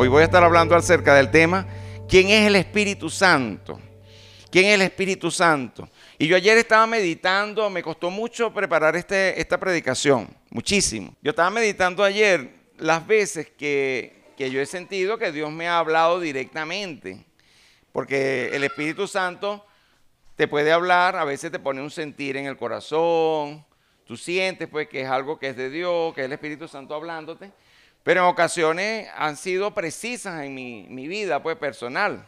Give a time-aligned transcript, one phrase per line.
[0.00, 1.66] Hoy voy a estar hablando acerca del tema,
[2.08, 3.80] ¿quién es el Espíritu Santo?
[4.48, 5.88] ¿Quién es el Espíritu Santo?
[6.16, 11.16] Y yo ayer estaba meditando, me costó mucho preparar este, esta predicación, muchísimo.
[11.20, 15.80] Yo estaba meditando ayer las veces que, que yo he sentido que Dios me ha
[15.80, 17.24] hablado directamente,
[17.90, 19.66] porque el Espíritu Santo
[20.36, 23.66] te puede hablar, a veces te pone un sentir en el corazón,
[24.04, 26.94] tú sientes pues que es algo que es de Dios, que es el Espíritu Santo
[26.94, 27.50] hablándote,
[28.08, 32.26] pero en ocasiones han sido precisas en mi, mi vida pues personal.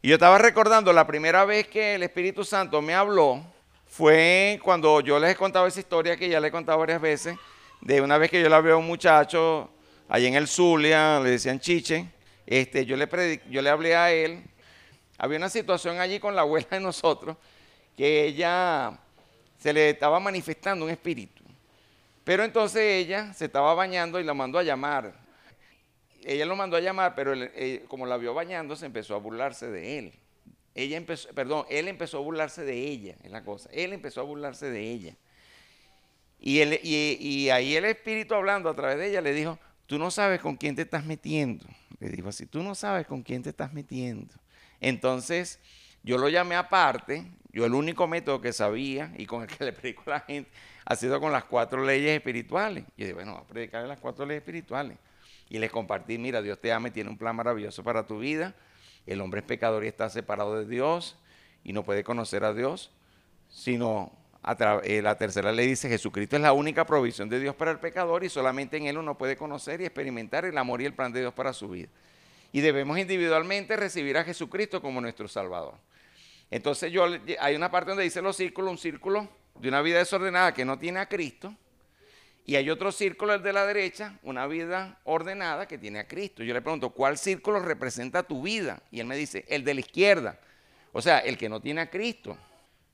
[0.00, 3.44] Y yo estaba recordando la primera vez que el Espíritu Santo me habló,
[3.86, 7.36] fue cuando yo les he contado esa historia que ya le he contado varias veces,
[7.82, 9.68] de una vez que yo la veo a un muchacho
[10.08, 12.08] allí en el Zulia, le decían Chiche,
[12.46, 14.44] este, yo, le yo le hablé a él,
[15.18, 17.36] había una situación allí con la abuela de nosotros,
[17.94, 18.98] que ella
[19.58, 21.35] se le estaba manifestando un espíritu.
[22.26, 25.26] Pero entonces ella se estaba bañando y la mandó a llamar
[26.26, 29.70] ella lo mandó a llamar, pero eh, como la vio bañando, se empezó a burlarse
[29.70, 30.12] de él.
[30.74, 33.70] Ella empezó, perdón, él empezó a burlarse de ella, es la cosa.
[33.72, 35.16] Él empezó a burlarse de ella.
[36.40, 40.40] Y, y, ahí el Espíritu hablando a través de ella le dijo, tú no sabes
[40.40, 41.64] con quién te estás metiendo.
[42.00, 44.34] Le dijo así, tú no sabes con quién te estás metiendo.
[44.80, 45.60] Entonces,
[46.02, 49.72] yo lo llamé aparte, yo el único método que sabía y con el que le
[49.72, 50.50] predico a la gente
[50.86, 52.84] ha sido con las cuatro leyes espirituales.
[52.96, 54.96] Y dije, bueno, voy a predicarle las cuatro leyes espirituales
[55.48, 58.54] y les compartí, mira, Dios te ama y tiene un plan maravilloso para tu vida.
[59.06, 61.16] El hombre es pecador y está separado de Dios
[61.64, 62.90] y no puede conocer a Dios,
[63.48, 64.12] sino
[64.42, 67.78] a eh, la tercera ley dice, Jesucristo es la única provisión de Dios para el
[67.78, 71.12] pecador y solamente en Él uno puede conocer y experimentar el amor y el plan
[71.12, 71.88] de Dios para su vida.
[72.52, 75.74] Y debemos individualmente recibir a Jesucristo como nuestro Salvador.
[76.50, 77.06] Entonces yo,
[77.40, 79.28] hay una parte donde dice los círculos, un círculo
[79.60, 81.54] de una vida desordenada que no tiene a Cristo,
[82.46, 86.44] y hay otro círculo, el de la derecha, una vida ordenada que tiene a Cristo.
[86.44, 88.80] Yo le pregunto, ¿cuál círculo representa tu vida?
[88.92, 90.38] Y él me dice, el de la izquierda.
[90.92, 92.38] O sea, el que no tiene a Cristo.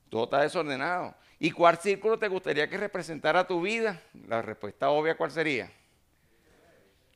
[0.09, 1.13] Todo está desordenado.
[1.39, 4.01] ¿Y cuál círculo te gustaría que representara tu vida?
[4.27, 5.71] La respuesta obvia, ¿cuál sería?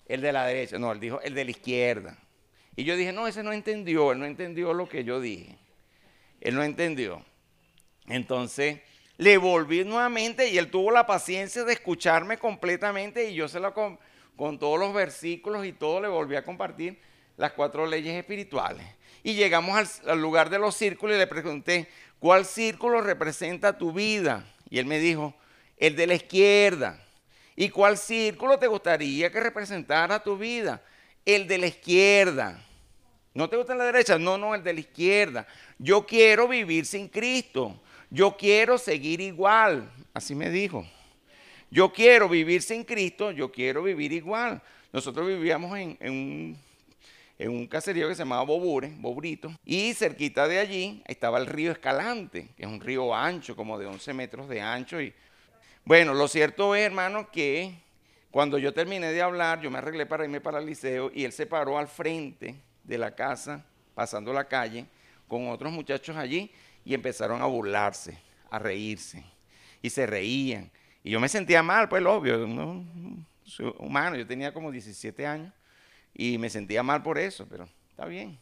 [0.05, 0.77] El de la derecha.
[0.77, 2.19] No, él dijo el de la izquierda.
[2.75, 5.57] Y yo dije, no, ese no entendió, él no entendió lo que yo dije.
[6.39, 7.25] Él no entendió.
[8.05, 8.79] Entonces,
[9.17, 13.73] le volví nuevamente y él tuvo la paciencia de escucharme completamente y yo se lo
[13.73, 13.97] con,
[14.59, 16.99] todos los versículos y todo le volví a compartir
[17.35, 18.85] las cuatro leyes espirituales.
[19.23, 21.87] Y llegamos al, lugar de los círculos y le pregunté,
[22.19, 24.45] ¿cuál círculo representa tu vida?
[24.69, 25.33] Y él me dijo,
[25.77, 27.03] el de la izquierda.
[27.55, 30.83] ¿Y cuál círculo te gustaría que representara tu vida?
[31.25, 32.63] El de la izquierda.
[33.33, 34.19] ¿No te gusta la derecha?
[34.19, 35.47] No, no, el de la izquierda.
[35.79, 37.81] Yo quiero vivir sin Cristo.
[38.09, 40.87] Yo quiero seguir igual, así me dijo.
[41.69, 44.61] Yo quiero vivir sin Cristo, yo quiero vivir igual.
[44.93, 46.57] Nosotros vivíamos en,
[47.39, 52.47] un, caserío que se llamaba Bobure, Bobrito, y cerquita de allí estaba el río Escalante,
[52.55, 55.01] que es un río ancho, como de 11 metros de ancho.
[55.01, 55.13] Y,
[55.83, 57.75] bueno, lo cierto es, hermano, que
[58.31, 61.33] cuando yo terminé de hablar, yo me arreglé para irme para el liceo y él
[61.33, 64.85] se paró al frente de la casa, pasando la calle,
[65.27, 66.49] con otros muchachos allí
[66.87, 68.17] y empezaron a burlarse,
[68.49, 69.21] a reírse.
[69.81, 70.71] Y se reían.
[71.03, 72.85] Y yo me sentía mal, pues obvio, ¿no?
[73.43, 75.53] soy humano, yo tenía como 17 años
[76.13, 78.39] y me sentía mal por eso, pero está bien.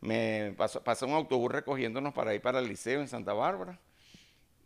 [0.00, 3.78] Me pasó, pasó un autobús recogiéndonos para ir para el liceo en Santa Bárbara.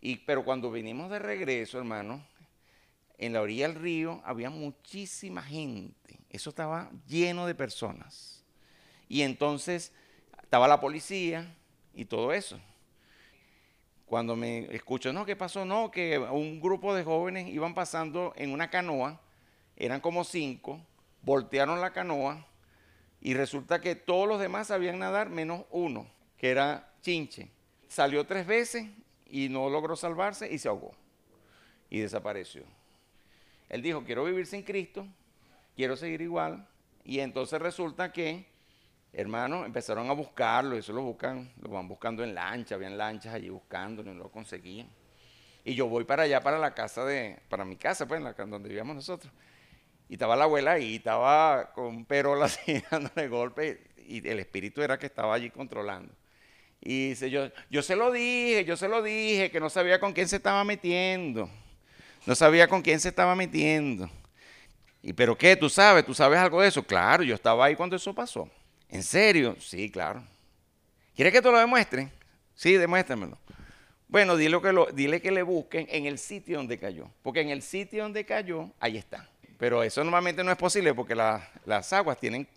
[0.01, 2.25] Y, pero cuando vinimos de regreso, hermano,
[3.19, 6.21] en la orilla del río había muchísima gente.
[6.29, 8.45] Eso estaba lleno de personas.
[9.09, 9.93] Y entonces
[10.41, 11.57] estaba la policía
[11.93, 12.61] y todo eso
[14.11, 15.65] cuando me escucho, no, ¿qué pasó?
[15.65, 19.21] No, que un grupo de jóvenes iban pasando en una canoa,
[19.77, 20.85] eran como cinco,
[21.23, 22.45] voltearon la canoa
[23.21, 27.51] y resulta que todos los demás sabían nadar menos uno, que era Chinche.
[27.87, 28.89] Salió tres veces
[29.27, 30.91] y no logró salvarse y se ahogó
[31.89, 32.65] y desapareció.
[33.69, 35.07] Él dijo, quiero vivir sin Cristo,
[35.77, 36.67] quiero seguir igual.
[37.05, 38.45] Y entonces resulta que
[39.13, 43.49] hermanos, empezaron a buscarlo, eso lo buscan, lo van buscando en lancha, habían lanchas allí
[43.49, 44.89] buscando, no lo conseguían.
[45.65, 48.33] Y yo voy para allá, para la casa de, para mi casa, pues, en la,
[48.33, 49.33] donde vivíamos nosotros.
[50.09, 54.99] Y estaba la abuela ahí, estaba con perola así, dándole golpe, y el espíritu era
[54.99, 56.13] que estaba allí controlando.
[56.81, 60.13] Y dice, yo, yo se lo dije, yo se lo dije, que no sabía con
[60.13, 61.51] quién se estaba metiendo.
[62.27, 64.11] No sabía con quién se estaba metiendo.
[65.03, 65.57] ¿Y pero qué?
[65.57, 66.05] ¿Tú sabes?
[66.05, 66.83] ¿Tú sabes algo de eso?
[66.83, 68.49] Claro, yo estaba ahí cuando eso pasó.
[68.91, 69.57] ¿En serio?
[69.61, 70.23] Sí, claro.
[71.15, 72.09] ¿Quieres que te lo demuestre?
[72.55, 73.39] Sí, demuéstramelo.
[74.09, 77.09] Bueno, dile que, lo, le busquen en el sitio donde cayó.
[77.23, 79.29] Porque en el sitio donde cayó, ahí está.
[79.57, 82.49] Pero eso normalmente no es posible porque las aguas tienen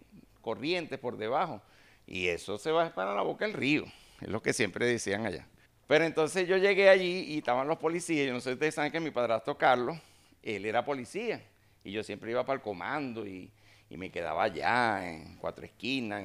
[0.42, 1.62] corrientes por debajo.
[2.08, 3.86] Y eso se va para la boca del río.
[4.20, 5.46] Es lo que siempre decían allá.
[5.86, 8.26] Pero entonces yo llegué allí y estaban los policías.
[8.26, 9.98] Yo no sé si ustedes saben que mi padrastro Carlos,
[10.42, 11.44] él era policía.
[11.84, 13.52] Y yo siempre iba para el comando y,
[13.98, 16.24] me quedaba allá en Cuatro Esquinas,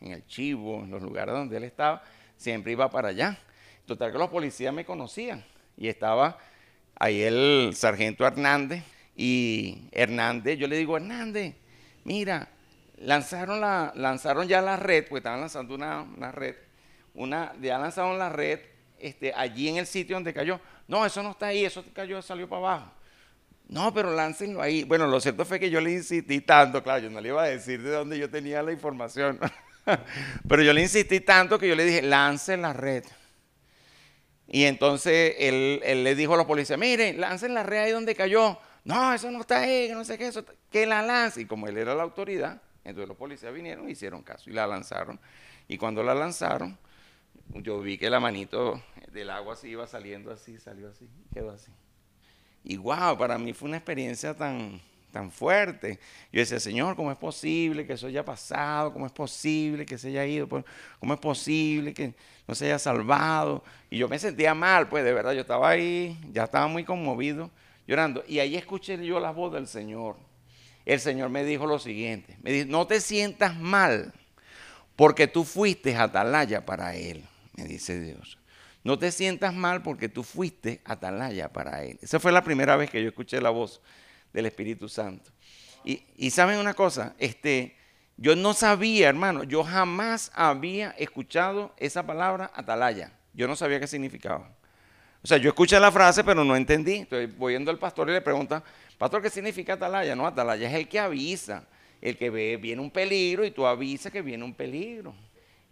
[0.00, 2.02] en, el Chivo, en los lugares donde él estaba.
[2.36, 3.38] Siempre iba para allá.
[3.86, 5.44] Total que los policías me conocían.
[5.76, 6.38] Y estaba
[6.94, 8.82] ahí el sargento Hernández.
[9.14, 11.54] Y Hernández, yo le digo, Hernández,
[12.04, 12.48] mira,
[12.98, 16.56] lanzaron, la, lanzaron ya la red, porque estaban lanzando una, una red.
[17.14, 18.60] Una, ya lanzaron la red
[18.98, 20.60] este, allí en el sitio donde cayó.
[20.88, 22.92] No, eso no está ahí, eso cayó, salió para abajo.
[23.72, 24.84] No, pero láncenlo ahí.
[24.84, 27.46] Bueno, lo cierto fue que yo le insistí tanto, claro, yo no le iba a
[27.46, 29.40] decir de dónde yo tenía la información,
[30.46, 33.02] pero yo le insistí tanto que yo le dije, lancen la red.
[34.46, 38.58] Y entonces él, le dijo a los policías, miren, lancen la red ahí donde cayó.
[38.84, 41.40] No, eso no está ahí, que no sé qué, eso, que la lance.
[41.40, 45.18] Y como él era la autoridad, entonces los policías vinieron hicieron caso y la lanzaron.
[45.66, 46.76] Y cuando la lanzaron,
[47.54, 48.82] yo vi que la manito
[49.12, 51.72] del agua se iba saliendo así, salió así, quedó así.
[52.64, 54.80] Y wow, para mí fue una experiencia tan,
[55.10, 55.98] tan fuerte.
[56.32, 58.92] Yo decía, Señor, ¿cómo es posible que eso haya pasado?
[58.92, 60.48] ¿Cómo es posible que se haya ido?
[60.98, 62.14] ¿Cómo es posible que
[62.46, 63.64] no se haya salvado?
[63.90, 67.50] Y yo me sentía mal, pues de verdad, yo estaba ahí, ya estaba muy conmovido,
[67.86, 68.24] llorando.
[68.28, 70.16] Y ahí escuché yo la voz del Señor.
[70.84, 74.12] El Señor me dijo lo siguiente, me dijo, no te sientas mal,
[74.96, 77.24] porque tú fuiste atalaya para Él
[77.56, 78.38] me dice Dios.
[78.84, 81.98] No te sientas mal porque tú fuiste atalaya para Él.
[82.02, 83.80] Esa fue la primera vez que yo escuché la voz
[84.32, 85.30] del Espíritu Santo.
[85.84, 87.76] Y, saben una cosa, este,
[88.16, 93.12] yo no sabía, hermano, yo jamás había escuchado esa palabra atalaya.
[93.34, 94.48] Yo no sabía qué significaba.
[95.22, 96.96] O sea, yo escuché la frase, pero no entendí.
[96.96, 98.62] Entonces voy yendo al pastor y le pregunta,
[98.98, 100.14] pastor, ¿qué significa atalaya?
[100.14, 101.64] No, atalaya es el que avisa,
[102.00, 105.14] el que ve, viene un peligro y tú avisas que viene un peligro.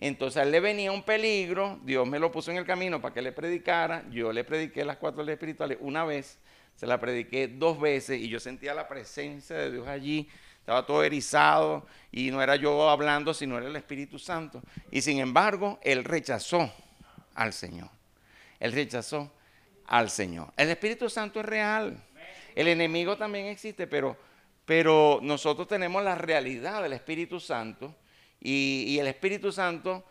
[0.02, 3.12] Entonces a él le venía un peligro, Dios me lo puso en el camino para
[3.12, 6.38] que le predicara, yo le prediqué las cuatro leyes espirituales una vez,
[6.74, 10.26] se la prediqué dos veces y yo sentía la presencia de Dios allí,
[10.58, 14.62] estaba todo erizado y no era yo hablando, sino era el Espíritu Santo.
[14.90, 16.72] Y sin embargo, él rechazó
[17.34, 17.90] al Señor,
[18.58, 19.30] él rechazó
[19.84, 20.50] al Señor.
[20.56, 22.02] El Espíritu Santo es real,
[22.54, 24.16] el enemigo también existe, pero,
[24.64, 27.94] pero nosotros tenemos la realidad del Espíritu Santo
[28.40, 30.04] y, el Espíritu Santo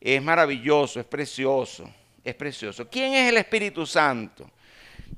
[0.00, 1.90] es maravilloso, es precioso,
[2.22, 2.88] es precioso.
[2.88, 4.50] ¿Quién es el Espíritu Santo?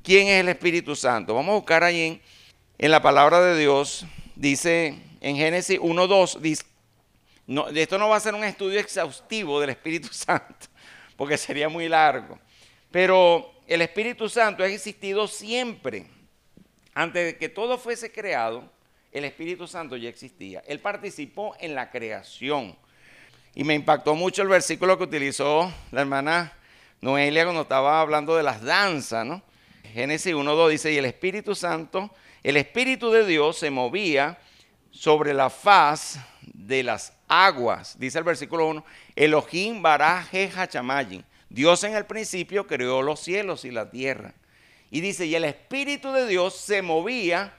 [0.02, 1.34] ¿Quién es el Espíritu Santo?
[1.34, 2.20] Vamos a buscar ahí
[2.78, 4.06] en, la palabra de Dios.
[4.36, 6.64] Dice en Génesis 1.2, dice,
[7.74, 10.66] esto no va a ser un estudio exhaustivo del Espíritu Santo,
[11.16, 12.38] porque sería muy largo.
[12.90, 16.06] Pero el Espíritu Santo ha existido siempre.
[16.94, 18.70] Antes de que todo fuese creado,
[19.12, 20.62] el Espíritu Santo ya existía.
[20.66, 22.76] Él participó en la creación.
[23.54, 26.52] Y me impactó mucho el versículo que utilizó la hermana
[27.02, 29.42] Noelia cuando estaba hablando de las danzas, ¿no?
[29.92, 32.10] Génesis 1.2 dice, y el Espíritu Santo,
[32.42, 34.38] el Espíritu de Dios se movía
[34.90, 37.98] sobre la faz de las aguas.
[37.98, 38.84] Dice el versículo 1,
[39.14, 41.24] Elohim baraje hachamayin.
[41.50, 44.32] Dios en el principio creó los cielos y la tierra.
[44.90, 47.52] Y dice, y el Espíritu de Dios se movía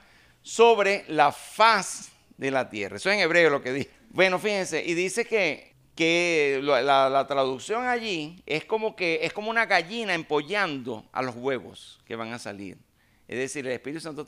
[0.44, 2.98] sobre la faz de la tierra.
[2.98, 3.90] Eso es en hebreo lo que dice.
[4.10, 9.66] Bueno, fíjense, y dice que, que la, traducción allí es como que es como una
[9.66, 12.78] gallina empollando a los huevos que van a salir.
[13.28, 14.26] Es decir, el Espíritu Santo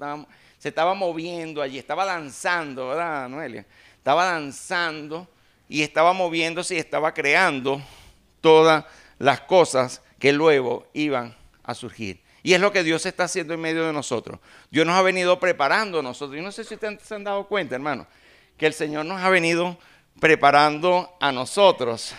[0.57, 3.65] se estaba moviendo allí, estaba danzando, ¿verdad, Noelia?
[3.97, 5.27] Estaba danzando
[5.67, 7.81] y estaba moviéndose y estaba creando
[8.41, 8.85] todas
[9.19, 12.24] las cosas que luego iban a surgir.
[12.45, 14.39] Y es lo que Dios está haciendo en medio de nosotros.
[14.69, 16.37] Dios nos ha venido preparando a nosotros.
[16.37, 18.05] Yo no sé si ustedes se han dado cuenta, hermano,
[18.55, 19.79] que el Señor nos ha venido
[20.19, 22.13] preparando a nosotros.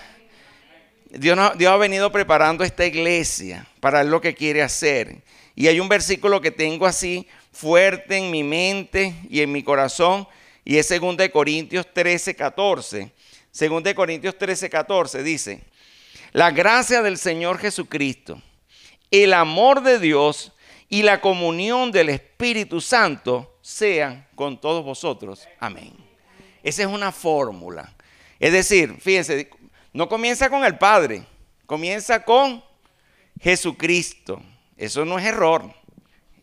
[1.11, 5.23] Dios, ha venido preparando esta iglesia para lo que quiere hacer.
[5.54, 10.26] Y hay un versículo que tengo así fuerte en mi mente y en mi corazón,
[10.64, 13.12] y es 2 Corintios 13, 14.
[13.56, 15.62] 2 Corintios 13, 14 dice,
[16.33, 18.42] la gracia del Señor Jesucristo
[19.10, 20.52] el amor de Dios
[20.88, 25.46] y la comunión del Espíritu Santo sean con todos vosotros.
[25.58, 25.92] Amén.
[26.62, 27.94] Esa es una fórmula.
[28.38, 29.50] Es decir, fíjense,
[29.92, 31.25] no comienza con el Padre,
[31.66, 32.62] comienza con
[33.40, 34.42] Jesucristo.
[34.76, 35.72] Eso no es error,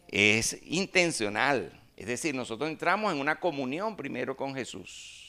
[0.08, 1.72] es intencional.
[1.96, 5.24] Es decir, nosotros entramos en una comunión primero con Jesús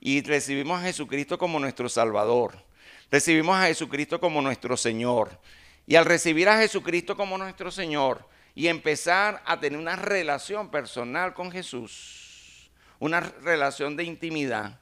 [0.00, 2.62] y recibimos a Jesucristo como nuestro Salvador.
[3.10, 5.40] Recibimos a Jesucristo como nuestro Señor.
[5.86, 11.34] Y al recibir a Jesucristo como nuestro Señor y empezar a tener una relación personal
[11.34, 14.78] con Jesús, una relación de intimidad,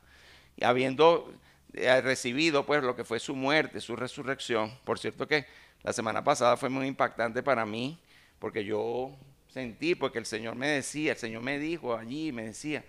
[0.60, 1.32] habiendo
[1.72, 4.72] eh, recibido pues lo que fue su muerte, su resurrección.
[4.84, 5.46] Por cierto que
[5.82, 7.98] la semana pasada fue muy impactante para mí,
[8.38, 9.10] porque yo
[9.48, 12.84] sentí, porque el Señor me decía, el Señor me dijo allí, me decía,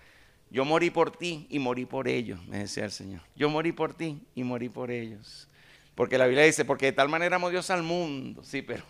[0.50, 3.22] yo morí por ti y morí por ellos, me decía el Señor.
[3.34, 5.48] Yo morí por ti y morí por ellos.
[5.94, 8.42] Porque la Biblia dice, porque de tal manera amó Dios al mundo.
[8.42, 8.84] Sí, pero,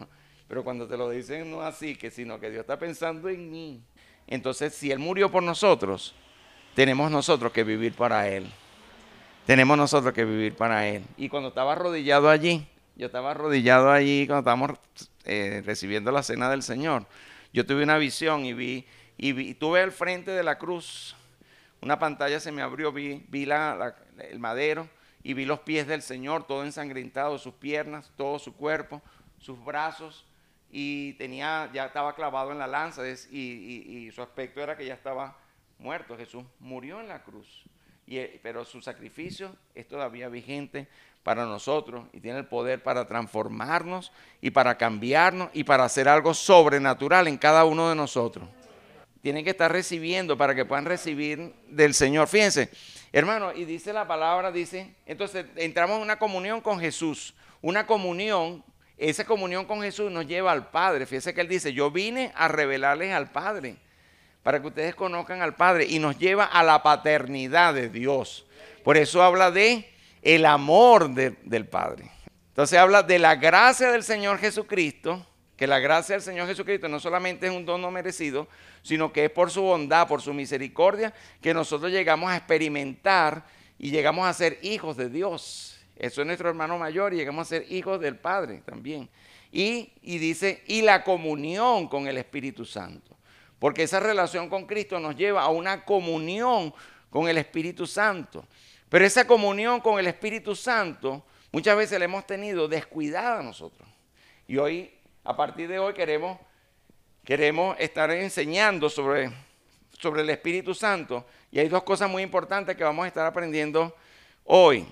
[0.49, 3.82] pero cuando te lo dicen no así, que sino que Dios está pensando en mí.
[4.26, 6.14] Entonces, si Él murió por nosotros,
[6.75, 8.50] tenemos nosotros que vivir para Él.
[9.46, 11.04] Tenemos nosotros que vivir para Él.
[11.18, 14.78] Y cuando estaba arrodillado allí, yo estaba arrodillado allí cuando estábamos
[15.25, 17.06] eh, recibiendo la cena del Señor.
[17.52, 18.87] Yo tuve una visión y vi,
[19.18, 21.14] y vi, tuve al frente de la cruz,
[21.82, 24.88] una pantalla se me abrió, vi, vi el madero
[25.24, 29.02] y vi los pies del Señor, todo ensangrentado, sus piernas, todo su cuerpo,
[29.38, 30.26] sus brazos,
[30.70, 35.36] y tenía, ya estaba clavado en la lanza, y, su aspecto era que ya estaba
[35.78, 36.16] muerto.
[36.16, 37.64] Jesús murió en la cruz,
[38.06, 40.88] y, eh, pero su sacrificio es todavía vigente
[41.22, 44.12] para nosotros y tiene el poder para transformarnos
[44.42, 48.46] y para cambiarnos y para hacer algo sobrenatural en cada uno de nosotros.
[49.22, 52.28] Tienen que estar recibiendo para que puedan recibir del Señor.
[52.28, 52.70] Fíjense,
[53.14, 58.64] Hermano, y dice la palabra, dice, entonces entramos en una comunión con Jesús, una comunión,
[58.99, 61.06] esa comunión con Jesús nos lleva al Padre.
[61.06, 63.76] Fíjese que Él dice, yo vine a revelarles al Padre,
[64.42, 68.47] para que ustedes conozcan al Padre, y nos lleva a la paternidad de Dios.
[68.83, 69.88] Por eso habla de
[70.21, 72.11] el amor del Padre.
[72.49, 75.25] Entonces habla de la gracia del Señor Jesucristo,
[75.56, 78.49] que la gracia del Señor Jesucristo no solamente es un don no merecido,
[78.82, 83.44] sino que es por su bondad, por su misericordia, que nosotros llegamos a experimentar
[83.78, 85.78] y llegamos a ser hijos de Dios.
[85.96, 89.08] Eso es nuestro hermano mayor y llegamos a ser hijos del Padre también.
[89.52, 93.16] Y, y dice, y la comunión con el Espíritu Santo.
[93.61, 96.75] Porque esa relación con Cristo nos lleva a una comunión
[97.11, 98.44] con el Espíritu Santo.
[98.88, 103.88] Pero esa comunión con el Espíritu Santo muchas veces la hemos tenido descuidada nosotros.
[104.49, 104.90] Y hoy
[105.24, 106.38] a partir de hoy queremos,
[107.24, 109.30] queremos estar enseñando sobre,
[109.98, 111.24] sobre el Espíritu Santo.
[111.50, 113.96] Y hay dos cosas muy importantes que vamos a estar aprendiendo
[114.44, 114.86] hoy,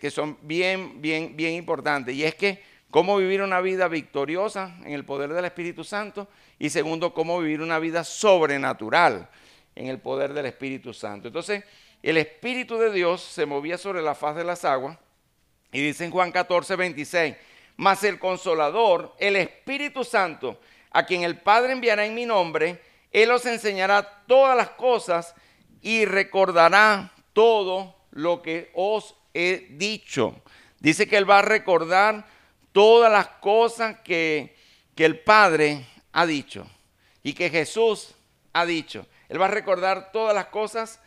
[0.00, 2.14] que son bien, bien, bien importantes.
[2.14, 6.28] Y es que cómo vivir una vida victoriosa en el poder del Espíritu Santo.
[6.58, 9.28] Y segundo, cómo vivir una vida sobrenatural
[9.74, 11.28] en el poder del Espíritu Santo.
[11.28, 11.62] Entonces,
[12.02, 14.96] el Espíritu de Dios se movía sobre la faz de las aguas.
[15.72, 17.36] Y dice en Juan 14, 26
[17.76, 23.30] mas el consolador, el Espíritu Santo, a quien el Padre enviará en mi nombre, Él
[23.30, 25.34] os enseñará todas las cosas
[25.82, 30.40] y recordará todo lo que os he dicho.
[30.78, 32.26] Dice que Él va a recordar
[32.72, 34.56] todas las cosas que,
[34.94, 36.66] que el Padre ha dicho
[37.22, 38.14] y que Jesús
[38.52, 39.06] ha dicho.
[39.28, 41.00] Él va a recordar todas las cosas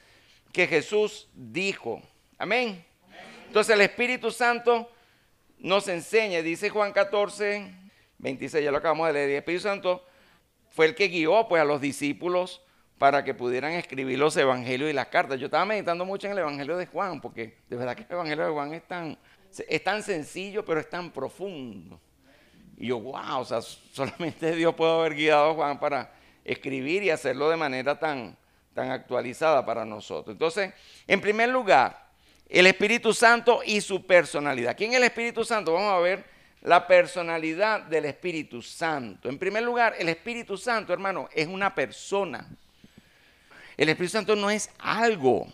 [0.52, 2.02] que Jesús dijo.
[2.38, 2.84] Amén.
[3.46, 4.92] Entonces el Espíritu Santo
[5.60, 7.74] nos enseña, dice Juan 14,
[8.20, 10.06] 26, ya lo acabamos de leer, el Espíritu Santo
[10.70, 12.62] fue el que guió pues, a los discípulos
[12.98, 15.40] para que pudieran escribir los evangelios y las cartas.
[15.40, 18.46] Yo estaba meditando mucho en el evangelio de Juan, porque de verdad que el evangelio
[18.46, 19.18] de Juan es tan,
[19.68, 22.00] es tan sencillo, pero es tan profundo.
[22.78, 26.12] Y yo, wow, o sea, solamente Dios puede haber guiado a Juan para
[26.44, 28.38] escribir y hacerlo de manera tan,
[28.74, 30.34] tan actualizada para nosotros.
[30.34, 30.74] Entonces,
[31.08, 32.07] en primer lugar,
[32.50, 34.76] el Espíritu Santo y su personalidad.
[34.78, 35.74] ¿Quién es el Espíritu Santo?
[35.74, 36.26] Vamos a ver
[36.62, 39.30] la personalidad del Espíritu Santo.
[39.30, 42.48] En primer lugar, el Espíritu Santo, hermano, es una persona.
[43.76, 45.48] El Espíritu Santo no es algo.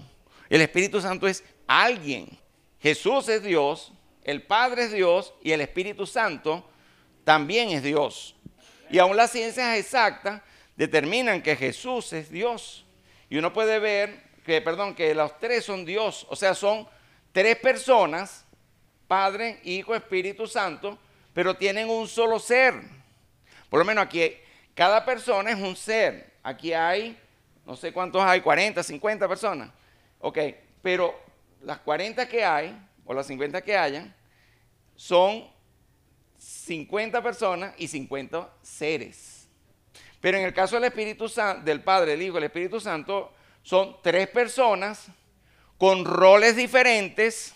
[0.50, 2.38] El Espíritu Santo es alguien.
[2.80, 6.70] Jesús es Dios, el Padre es Dios y el Espíritu Santo
[7.24, 8.36] también es Dios.
[8.90, 10.42] Y aún las ciencias exactas
[10.76, 12.86] determinan que Jesús es Dios.
[13.30, 16.88] Y uno puede ver que, perdón, que los tres son Dios, o sea, son
[17.32, 18.46] tres personas,
[19.08, 20.98] Padre, Hijo, Espíritu Santo,
[21.34, 22.74] pero tienen un solo ser.
[23.70, 24.34] Por lo menos aquí,
[24.76, 26.34] cada persona es un ser.
[26.44, 27.18] Aquí hay,
[27.66, 29.70] no sé cuántos hay, 40, 50 personas.
[30.20, 30.38] Ok,
[30.82, 31.20] pero
[31.62, 34.14] las 40 que hay, o las 50 que hayan,
[34.96, 35.48] son
[36.38, 39.48] 50 personas y 50 seres.
[40.20, 43.34] Pero en el caso del Espíritu Santo, del Padre, el Hijo, el Espíritu Santo,
[43.64, 45.08] son tres personas
[45.78, 47.54] con roles diferentes,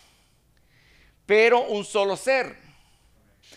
[1.26, 2.58] pero un solo ser.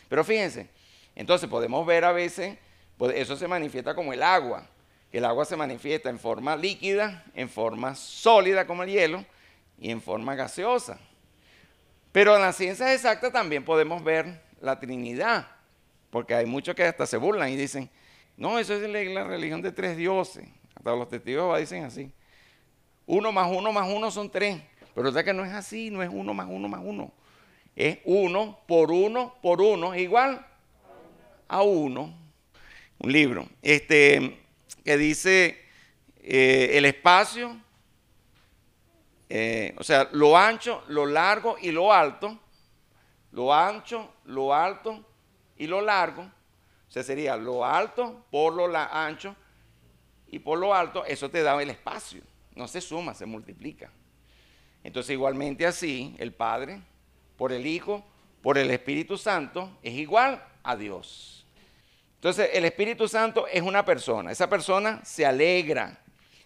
[0.09, 0.69] Pero fíjense,
[1.15, 2.59] entonces podemos ver a veces,
[2.99, 4.69] pues eso se manifiesta como el agua.
[5.13, 9.25] El agua se manifiesta en forma líquida, en forma sólida como el hielo
[9.79, 11.01] y en forma gaseosa.
[12.13, 15.49] Pero en las ciencias exactas también podemos ver la Trinidad,
[16.11, 17.89] porque hay muchos que hasta se burlan y dicen,
[18.37, 20.47] no, eso es la religión de tres dioses.
[20.75, 22.13] Hasta los testigos dicen así.
[23.11, 24.63] Uno más uno más uno son tres.
[24.95, 27.11] Pero verdad que no es así, no es uno más uno más uno.
[27.75, 30.47] Es uno por uno por uno, es igual
[31.49, 32.17] a uno.
[32.99, 34.39] Un libro este,
[34.85, 35.61] que dice
[36.23, 37.57] eh, el espacio,
[39.29, 42.39] eh, o sea, lo ancho, lo largo y lo alto.
[43.33, 45.05] Lo ancho, lo alto
[45.57, 46.23] y lo largo.
[46.23, 49.35] O sea, sería lo alto por lo ancho
[50.29, 52.30] y por lo alto, eso te da el espacio.
[52.55, 53.91] No se suma, se multiplica.
[54.83, 56.81] Entonces, igualmente así, el Padre,
[57.37, 58.05] por el Hijo,
[58.43, 61.47] por el Espíritu Santo, es igual a Dios.
[62.17, 64.31] Entonces, el Espíritu Santo es una persona.
[64.31, 66.03] Esa persona se alegra.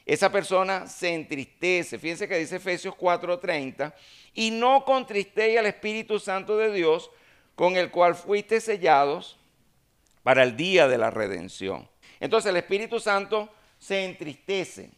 [0.07, 1.99] Esa persona se entristece.
[1.99, 3.93] Fíjense que dice Efesios 4:30.
[4.35, 7.11] Y no contristéis al Espíritu Santo de Dios,
[7.55, 9.39] con el cual fuiste sellados
[10.23, 11.89] para el día de la redención.
[12.21, 14.91] Entonces, el Espíritu Santo se entristece.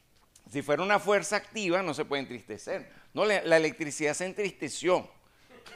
[0.50, 2.91] Si fuera una fuerza activa, no se puede entristecer.
[3.12, 5.11] No, la, electricidad se entristeció.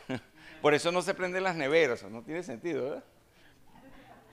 [0.63, 2.03] Por eso no se prenden las neveras.
[2.05, 3.05] No tiene sentido, ¿verdad?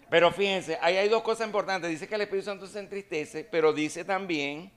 [0.10, 1.89] Pero fíjense, ahí hay dos cosas importantes.
[1.89, 4.72] Dice que el Espíritu Santo se entristece, pero dice también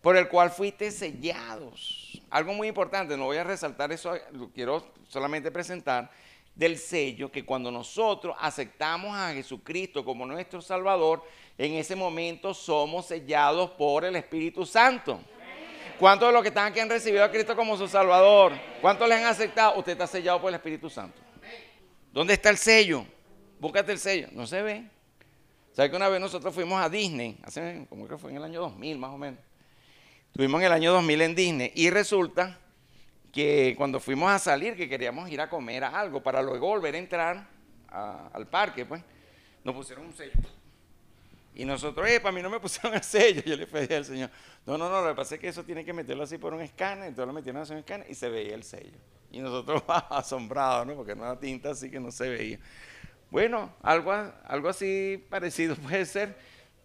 [0.00, 2.20] por el cual fuiste sellados.
[2.28, 6.10] Algo muy importante, no voy a resaltar eso, lo quiero solamente presentar,
[6.54, 11.24] del sello que cuando nosotros aceptamos a Jesucristo como nuestro Salvador,
[11.56, 15.20] en ese momento somos sellados por el Espíritu Santo.
[15.98, 18.52] ¿Cuántos de los que están aquí han recibido a Cristo como su Salvador?
[18.80, 19.78] ¿Cuántos le han aceptado?
[19.78, 21.20] Usted está sellado por el Espíritu Santo.
[22.12, 23.06] ¿Dónde está el sello?
[23.58, 24.28] Búscate el sello.
[24.32, 24.84] No se ve.
[25.72, 27.38] ¿Sabe que una vez nosotros fuimos a Disney?
[27.44, 29.40] Hace, como que fue en el año 2000 más o menos.
[30.26, 32.58] Estuvimos en el año 2000 en Disney y resulta
[33.32, 36.98] que cuando fuimos a salir, que queríamos ir a comer algo para luego volver a
[36.98, 37.46] entrar
[37.88, 39.02] al parque, pues,
[39.64, 40.32] nos pusieron un sello.
[41.54, 43.42] Y nosotros, eh, para mí no me pusieron el sello.
[43.44, 44.30] Yo le pedí al Señor,
[44.66, 46.60] no, no, no, lo que pasa es que eso tiene que meterlo así por un
[46.60, 48.98] escáner, entonces lo metieron así en un escáner y se veía el sello.
[49.30, 50.94] Y nosotros asombrados, ¿no?
[50.94, 52.58] Porque no era tinta así que no se veía.
[53.30, 56.36] Bueno, algo, algo así parecido puede ser.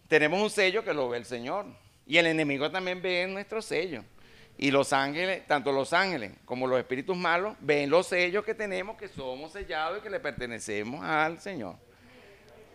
[0.08, 1.66] Tenemos un sello que lo ve el Señor.
[2.06, 4.02] Y el enemigo también ve nuestro sello.
[4.60, 8.96] Y los ángeles, tanto los ángeles como los espíritus malos, ven los sellos que tenemos,
[8.96, 11.76] que somos sellados y que le pertenecemos al Señor.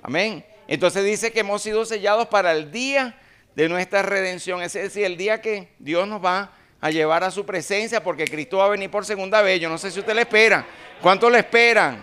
[0.02, 0.46] Amén.
[0.66, 3.20] Entonces dice que hemos sido sellados para el día
[3.54, 4.62] de nuestra redención.
[4.62, 8.58] Es decir, el día que Dios nos va a llevar a su presencia, porque Cristo
[8.58, 9.60] va a venir por segunda vez.
[9.60, 10.66] Yo no sé si usted le espera.
[11.02, 12.02] ¿Cuánto le esperan?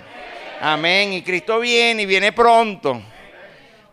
[0.61, 1.15] Amén.
[1.15, 3.03] Y Cristo viene y viene pronto.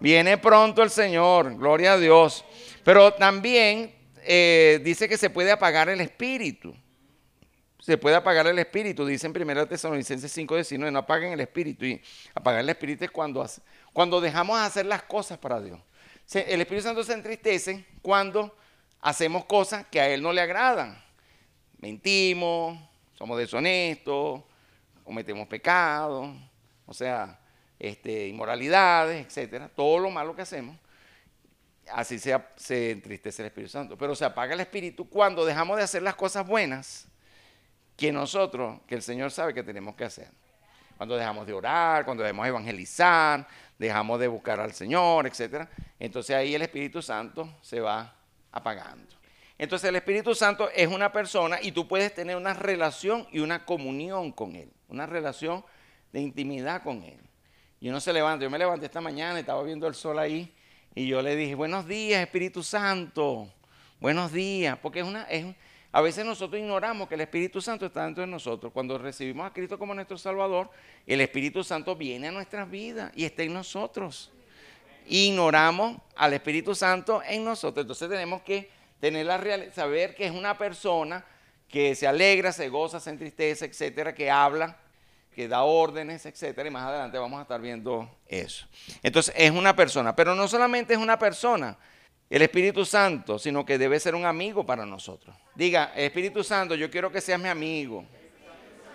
[0.02, 1.56] Viene pronto el Señor.
[1.58, 2.44] Gloria a Dios.
[2.84, 3.97] Pero también
[4.30, 6.76] eh, dice que se puede apagar el espíritu.
[7.80, 11.86] Se puede apagar el espíritu, dice en 1 Tesalonicenses 5:19, no apaguen el espíritu.
[11.86, 12.02] Y
[12.36, 13.46] apagar el espíritu es cuando,
[13.94, 15.80] cuando dejamos de hacer las cosas para Dios.
[16.34, 18.54] El Espíritu Santo se entristece cuando
[19.00, 21.02] hacemos cosas que a Él no le agradan.
[21.78, 22.78] Mentimos,
[23.14, 24.42] somos deshonestos,
[25.06, 26.36] cometemos pecados,
[26.86, 27.40] o sea,
[27.80, 30.76] este, inmoralidades, etcétera, todo lo malo que hacemos
[31.92, 33.98] así se, entristece el Espíritu Santo.
[33.98, 37.08] Pero se apaga el Espíritu cuando dejamos de hacer las cosas buenas
[37.96, 40.30] que nosotros, que el Señor sabe que tenemos que hacer.
[40.98, 43.48] Cuando dejamos de orar, cuando dejamos de evangelizar,
[43.78, 45.68] dejamos de buscar al Señor, etc.
[46.00, 48.16] Entonces ahí el Espíritu Santo se va
[48.52, 49.16] apagando.
[49.58, 53.66] Entonces el Espíritu Santo es una persona y tú puedes tener una relación y una
[53.66, 55.64] comunión con Él, una relación
[56.12, 57.20] de intimidad con Él.
[57.80, 60.54] Y uno se levanta, yo me levanté esta mañana, estaba viendo el sol ahí
[60.98, 63.48] y yo le dije, buenos días, Espíritu Santo.
[64.00, 64.80] Buenos días.
[64.82, 65.46] Porque es una, es,
[65.92, 68.74] a veces nosotros ignoramos que el Espíritu Santo está dentro de nosotros.
[68.74, 70.72] Cuando recibimos a Cristo como nuestro Salvador,
[71.06, 74.32] el Espíritu Santo viene a nuestras vidas y está en nosotros.
[75.06, 77.84] Ignoramos al Espíritu Santo en nosotros.
[77.84, 81.24] Entonces tenemos que tener la real, saber que es una persona
[81.70, 84.76] que se alegra, se goza, se entristece, etcétera, que habla
[85.38, 88.66] que da órdenes, etcétera, y más adelante vamos a estar viendo eso.
[89.04, 91.78] Entonces, es una persona, pero no solamente es una persona,
[92.28, 95.36] el Espíritu Santo, sino que debe ser un amigo para nosotros.
[95.54, 98.04] Diga, Espíritu Santo, yo quiero que seas mi amigo.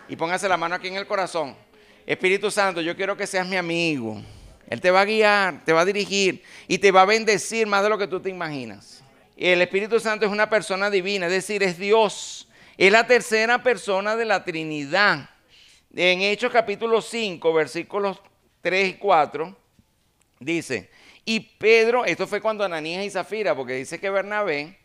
[0.08, 1.54] Y póngase la mano aquí en el corazón.
[2.04, 4.20] Espíritu Santo, yo quiero que seas mi amigo.
[4.66, 7.84] Él te va a guiar, te va a dirigir y te va a bendecir más
[7.84, 9.04] de lo que tú te imaginas.
[9.36, 12.48] El Espíritu Santo es una persona divina, es decir, es Dios.
[12.76, 15.28] Es la tercera persona de la Trinidad.
[15.94, 18.18] En Hechos capítulo 5, versículos
[18.62, 19.54] 3 y 4,
[20.40, 20.88] dice,
[21.26, 24.78] y Pedro, esto fue cuando Ananías y Zafira, porque dice que Bernabé,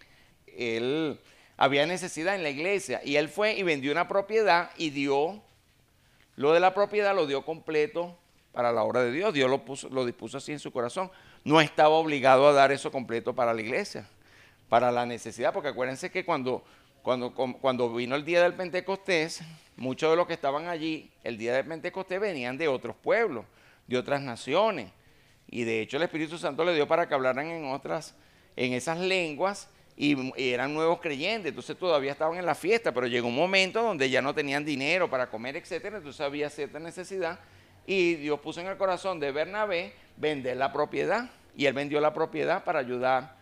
[0.47, 1.17] él
[1.55, 5.41] había necesidad en la iglesia, y él fue y vendió una propiedad y dio,
[6.35, 8.17] lo de la propiedad lo dio completo
[8.51, 11.09] para la obra de Dios, Dios lo, puso, lo dispuso así en su corazón,
[11.45, 14.09] no estaba obligado a dar eso completo para la iglesia,
[14.67, 16.65] para la necesidad, porque acuérdense que cuando
[17.07, 19.39] cuando, cuando vino el día del Pentecostés,
[19.77, 23.45] muchos de los que estaban allí el día del Pentecostés venían de otros pueblos,
[23.87, 24.91] de otras naciones.
[25.49, 28.13] Y de hecho el Espíritu Santo le dio para que hablaran en otras,
[28.57, 33.29] en esas lenguas y, eran nuevos creyentes, entonces todavía estaban en la fiesta, pero llegó
[33.29, 37.39] un momento donde ya no tenían dinero para comer, etcétera, entonces había cierta necesidad
[37.85, 42.13] y Dios puso en el corazón de Bernabé vender la propiedad y él vendió la
[42.13, 43.37] propiedad para ayudar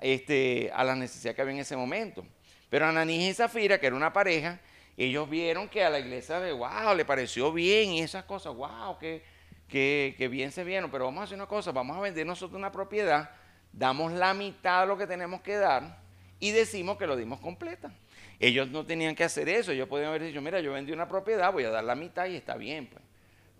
[0.00, 2.24] este, a la necesidad que había en ese momento.
[2.72, 4.58] Pero Ananías y Zafira, que era una pareja,
[4.96, 8.96] ellos vieron que a la iglesia de wow, le pareció bien y esas cosas, wow,
[8.98, 9.22] que,
[9.68, 12.72] que bien se vieron, pero vamos a hacer una cosa, vamos a vender nosotros una
[12.72, 13.28] propiedad
[13.72, 15.98] damos la mitad de lo que tenemos que dar
[16.38, 17.92] y decimos que lo dimos completa.
[18.38, 21.52] Ellos no tenían que hacer eso, ellos podían haber dicho, mira, yo vendí una propiedad,
[21.52, 23.02] voy a dar la mitad y está bien, pues.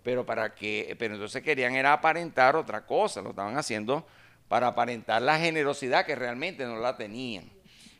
[0.03, 4.05] Pero para qué, pero entonces querían era aparentar otra cosa, lo estaban haciendo
[4.49, 7.52] para aparentar la generosidad que realmente no la tenían.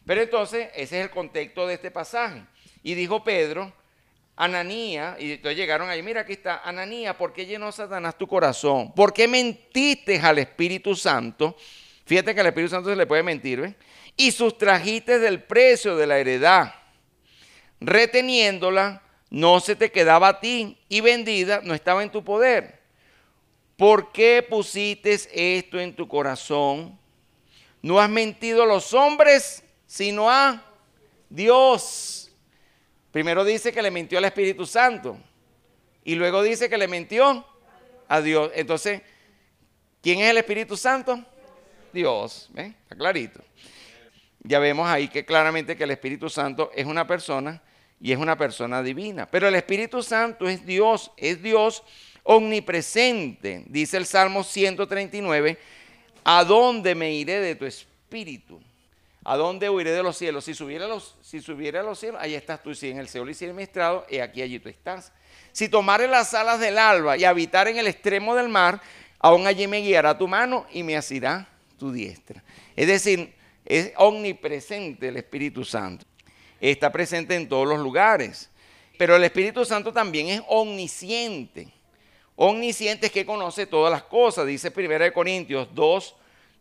[0.05, 2.43] Pero entonces, ese es el contexto de este pasaje.
[2.83, 3.71] Y dijo Pedro,
[4.35, 8.91] Ananía, y entonces llegaron ahí, mira aquí está, Ananía, ¿por qué llenó Satanás tu corazón?
[8.93, 11.55] ¿Por qué mentiste al Espíritu Santo?
[12.05, 13.75] Fíjate que al Espíritu Santo se le puede mentir, ¿ves?
[14.17, 16.73] Y sustrajiste del precio de la heredad,
[17.79, 22.79] reteniéndola, no se te quedaba a ti y vendida no estaba en tu poder.
[23.77, 25.17] ¿Por qué pusiste
[25.57, 26.97] esto en tu corazón?
[27.81, 29.62] No has mentido a los hombres,
[29.93, 30.59] sino a
[31.29, 32.31] Dios.
[33.11, 35.19] Primero dice que le mintió al Espíritu Santo
[36.03, 37.45] y luego dice que le mintió
[38.07, 38.49] a Dios.
[38.55, 39.03] Entonces,
[40.01, 41.23] ¿quién es el Espíritu Santo?
[41.93, 42.49] Dios.
[42.53, 42.75] ¿ven?
[42.81, 43.39] Está clarito.
[44.39, 47.61] Ya vemos ahí que claramente que el Espíritu Santo es una persona
[48.01, 49.29] y es una persona divina.
[49.29, 51.83] Pero el Espíritu Santo es Dios, es Dios
[52.23, 53.63] omnipresente.
[53.67, 55.59] Dice el Salmo 139,
[56.23, 58.59] ¿a dónde me iré de tu espíritu?
[59.25, 60.43] ¿A dónde huiré de los cielos?
[60.45, 62.75] Si subiera a los, si subiera a los cielos, ahí estás tú.
[62.75, 65.13] Si en el Seol hiciera mi estrado, y aquí allí tú estás.
[65.53, 68.81] Si tomare las alas del alba y habitar en el extremo del mar,
[69.19, 72.43] aún allí me guiará tu mano y me asirá tu diestra.
[72.75, 73.33] Es decir,
[73.65, 76.05] es omnipresente el Espíritu Santo.
[76.59, 78.49] Está presente en todos los lugares.
[78.97, 81.69] Pero el Espíritu Santo también es omnisciente.
[82.35, 86.15] Omnisciente es que conoce todas las cosas, dice 1 Corintios 2,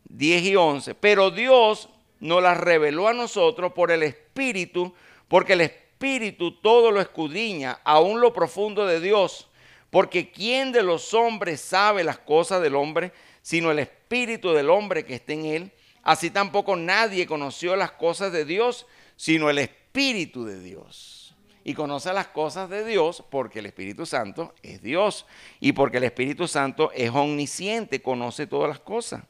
[0.04, 0.94] 10 y 11.
[0.94, 1.88] Pero Dios
[2.22, 4.94] nos las reveló a nosotros por el Espíritu,
[5.26, 9.48] porque el Espíritu todo lo escudriña, aún lo profundo de Dios.
[9.90, 15.04] Porque ¿quién de los hombres sabe las cosas del hombre, sino el Espíritu del hombre
[15.04, 15.72] que está en él?
[16.04, 21.34] Así tampoco nadie conoció las cosas de Dios, sino el Espíritu de Dios.
[21.64, 25.26] Y conoce las cosas de Dios porque el Espíritu Santo es Dios.
[25.58, 29.24] Y porque el Espíritu Santo es omnisciente, conoce todas las cosas.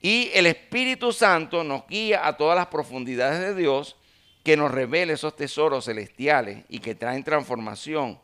[0.00, 3.96] Y el Espíritu Santo nos guía a todas las profundidades de Dios,
[4.44, 8.18] que nos revela esos tesoros celestiales y que traen transformación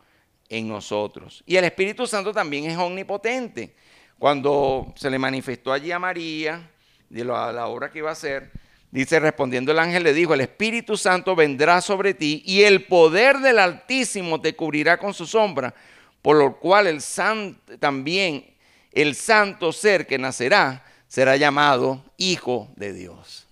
[0.49, 1.43] en nosotros.
[1.47, 3.75] Y el Espíritu Santo también es omnipotente.
[4.19, 6.71] Cuando se le manifestó allí a María,
[7.11, 8.51] de la obra que iba a hacer,
[8.91, 13.39] dice, respondiendo el ángel le dijo, el Espíritu Santo vendrá sobre ti y el poder
[13.39, 15.75] del Altísimo te cubrirá con su sombra,
[16.23, 18.47] por lo cual el santo, también
[18.93, 20.83] el santo ser que nacerá
[21.15, 23.47] será llamado Hijo de Dios.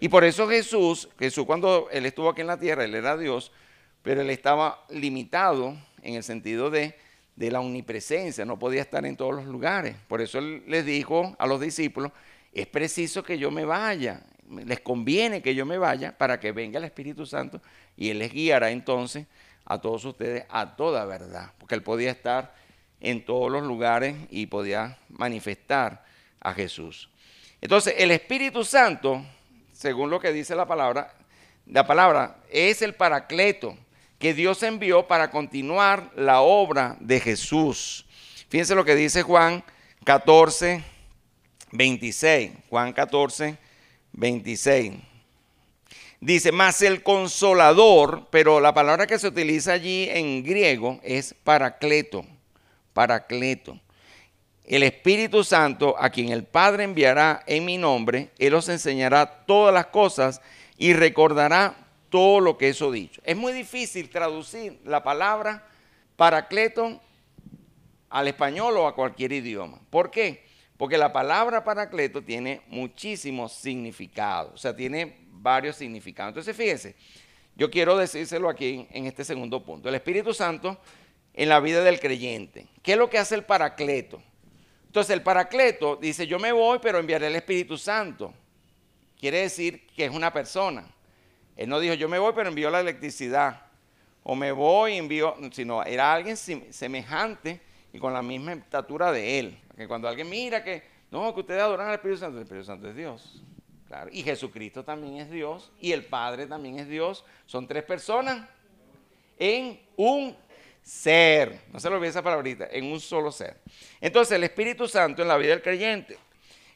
[0.00, 3.52] Y por eso Jesús, Jesús cuando él estuvo aquí en la tierra, él era Dios,
[4.02, 6.96] pero él estaba limitado en el sentido de,
[7.36, 9.94] de la omnipresencia, no podía estar en todos los lugares.
[10.08, 12.10] Por eso él les dijo a los discípulos,
[12.52, 16.78] es preciso que yo me vaya, les conviene que yo me vaya para que venga
[16.78, 17.62] el Espíritu Santo
[17.96, 19.28] y Él les guiará entonces
[19.66, 22.56] a todos ustedes a toda verdad, porque Él podía estar
[22.98, 26.07] en todos los lugares y podía manifestar
[26.40, 27.08] a Jesús.
[27.60, 29.24] Entonces, el Espíritu Santo,
[29.72, 31.14] según lo que dice la palabra,
[31.66, 33.76] la palabra es el paracleto
[34.18, 38.06] que Dios envió para continuar la obra de Jesús.
[38.48, 39.62] Fíjense lo que dice Juan
[40.04, 40.82] 14,
[41.72, 43.58] 26, Juan 14,
[44.12, 44.94] 26.
[46.20, 52.24] Dice, más el consolador, pero la palabra que se utiliza allí en griego es paracleto,
[52.92, 53.78] paracleto.
[54.68, 59.72] El Espíritu Santo, a quien el Padre enviará en mi nombre, Él os enseñará todas
[59.72, 60.42] las cosas
[60.76, 61.74] y recordará
[62.10, 63.22] todo lo que eso dicho.
[63.24, 65.66] Es muy difícil traducir la palabra
[66.16, 67.00] paracleto
[68.10, 69.80] al español o a cualquier idioma.
[69.88, 70.44] ¿Por qué?
[70.76, 76.32] Porque la palabra paracleto tiene muchísimos significados, o sea, tiene varios significados.
[76.32, 76.94] Entonces, fíjense,
[77.56, 79.88] yo quiero decírselo aquí en este segundo punto.
[79.88, 80.76] El Espíritu Santo
[81.32, 82.66] en la vida del creyente.
[82.82, 84.22] ¿Qué es lo que hace el paracleto?
[84.88, 88.32] Entonces, el paracleto dice, yo me voy, pero enviaré el Espíritu Santo.
[89.20, 90.86] Quiere decir que es una persona.
[91.56, 93.62] Él no dijo, yo me voy, pero envío la electricidad.
[94.22, 97.60] O me voy y envío, sino era alguien semejante
[97.92, 99.58] y con la misma estatura de él.
[99.76, 102.88] Que cuando alguien mira que, no, que ustedes adoran al Espíritu Santo, el Espíritu Santo
[102.88, 103.42] es Dios.
[103.88, 104.10] Claro.
[104.12, 107.24] Y Jesucristo también es Dios y el Padre también es Dios.
[107.44, 108.48] Son tres personas
[109.38, 110.36] en un
[110.88, 111.60] ser.
[111.70, 113.60] No se lo olvide esa palabrita, en un solo ser.
[114.00, 116.16] Entonces el Espíritu Santo en la vida del creyente.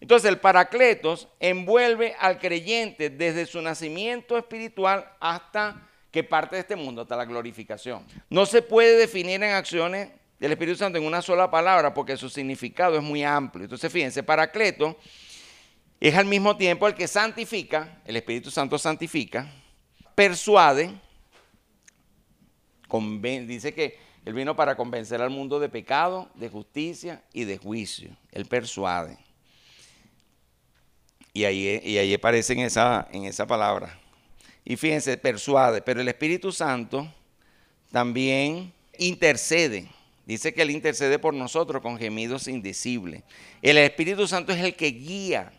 [0.01, 6.77] Entonces el Paracletos envuelve al creyente desde su nacimiento espiritual hasta que parte de este
[6.77, 8.05] mundo, hasta la glorificación.
[8.29, 12.29] No se puede definir en acciones del Espíritu Santo en una sola palabra porque su
[12.29, 13.65] significado es muy amplio.
[13.65, 14.99] Entonces, fíjense, Paracleto
[15.99, 19.51] es al mismo tiempo el que santifica, el Espíritu Santo santifica,
[20.15, 20.93] persuade,
[23.47, 28.17] dice que él vino para convencer al mundo de pecado, de justicia y de juicio.
[28.31, 29.19] Él persuade.
[31.33, 33.99] Y ahí, y aparece en esa, en esa palabra.
[34.65, 37.09] Y fíjense, persuade, pero el Espíritu Santo
[37.91, 39.89] también intercede.
[40.25, 43.25] Dice que Él intercede por nosotros con gemidos indecibles.
[43.61, 45.53] El Espíritu Santo es el que guía.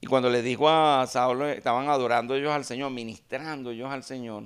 [0.00, 4.44] Y cuando le dijo a Saulo, estaban adorando ellos al Señor, ministrando ellos al Señor,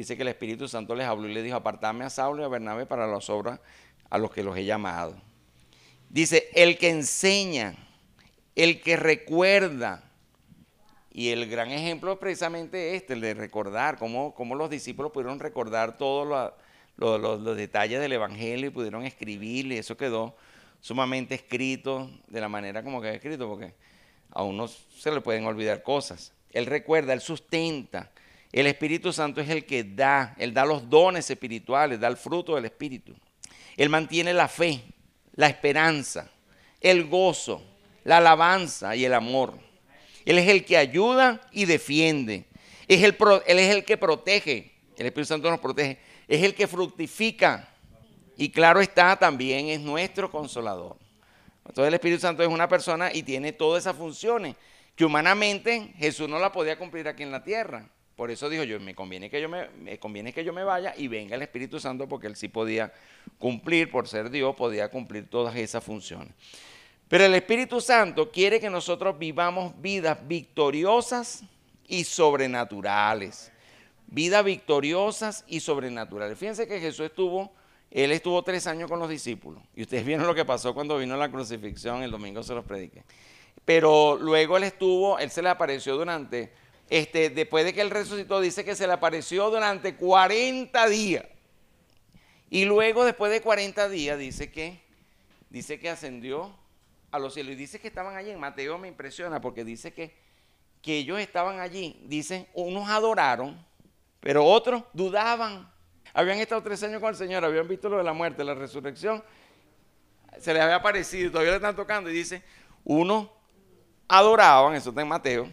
[0.00, 2.48] dice que el Espíritu Santo les habló y le dijo, apartame a Saulo y a
[2.48, 3.60] Bernabé para las obras
[4.08, 5.14] a los que los he llamado.
[6.08, 7.74] Dice, el que enseña,
[8.56, 10.02] el que recuerda.
[11.12, 15.38] Y el gran ejemplo es precisamente este, el de recordar, cómo, cómo los discípulos pudieron
[15.38, 16.26] recordar todos
[16.96, 20.34] los detalles del Evangelio y pudieron escribir y eso quedó
[20.80, 23.74] sumamente escrito de la manera como quedó escrito, porque
[24.30, 26.32] a uno se le pueden olvidar cosas.
[26.52, 28.10] Él recuerda, él sustenta.
[28.52, 32.56] El Espíritu Santo es el que da, él da los dones espirituales, da el fruto
[32.56, 33.14] del Espíritu.
[33.76, 34.82] Él mantiene la fe,
[35.34, 36.30] la esperanza,
[36.80, 37.62] el gozo,
[38.04, 39.54] la alabanza y el amor.
[40.24, 42.44] Él es el que ayuda y defiende.
[42.88, 44.72] Es el, él es el que protege.
[44.96, 45.98] El Espíritu Santo nos protege
[46.30, 47.68] es el que fructifica.
[48.36, 50.96] Y claro está, también es nuestro consolador.
[51.66, 54.54] Entonces el Espíritu Santo es una persona y tiene todas esas funciones
[54.94, 57.84] que humanamente Jesús no la podía cumplir aquí en la tierra.
[58.20, 61.08] Por eso dijo yo, me conviene que yo me, conviene que yo me vaya y
[61.08, 62.92] venga el Espíritu Santo porque él sí podía
[63.38, 66.34] cumplir, por ser Dios, podía cumplir todas esas funciones.
[67.08, 71.44] Pero el Espíritu Santo quiere que nosotros vivamos vidas victoriosas
[71.88, 73.50] y sobrenaturales
[74.06, 76.38] vidas victoriosas y sobrenaturales.
[76.38, 77.50] Fíjense que Jesús estuvo,
[77.90, 79.62] él estuvo tres años con los discípulos.
[79.74, 83.02] Y ustedes vieron lo que pasó cuando vino la crucifixión, el domingo se los prediqué.
[83.64, 86.52] Pero luego él estuvo, él se le apareció durante,
[86.90, 91.24] este, después de que él resucitó, dice que se le apareció durante 40 días.
[92.50, 94.82] Y luego, después de 40 días, dice que,
[95.48, 96.54] dice que ascendió
[97.10, 97.52] a los cielos.
[97.52, 98.30] Y dice que estaban allí.
[98.30, 100.14] En Mateo me impresiona porque dice que,
[100.82, 102.02] que ellos estaban allí.
[102.06, 103.70] Dice, unos adoraron
[104.20, 105.68] pero otros dudaban.
[106.12, 109.24] Habían estado tres años con el Señor, habían visto lo de la muerte, la resurrección.
[110.38, 112.10] Se les había aparecido, todavía le están tocando.
[112.10, 112.42] Y dice,
[112.84, 113.32] uno
[114.06, 115.48] adoraban, eso está en Mateo,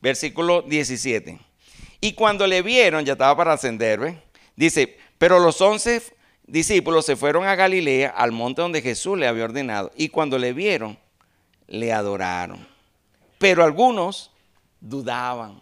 [0.00, 1.38] versículo 17.
[2.00, 4.22] Y cuando le vieron, ya estaba para ascender,
[4.56, 6.02] dice, pero los once
[6.46, 9.90] discípulos se fueron a Galilea, al monte donde Jesús le había ordenado.
[9.96, 10.98] Y cuando le vieron,
[11.66, 12.66] le adoraron.
[13.38, 14.30] Pero algunos
[14.80, 15.60] dudaban.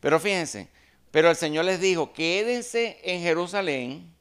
[0.00, 0.68] Pero fíjense,
[1.10, 4.14] pero el Señor les dijo, quédense en Jerusalén,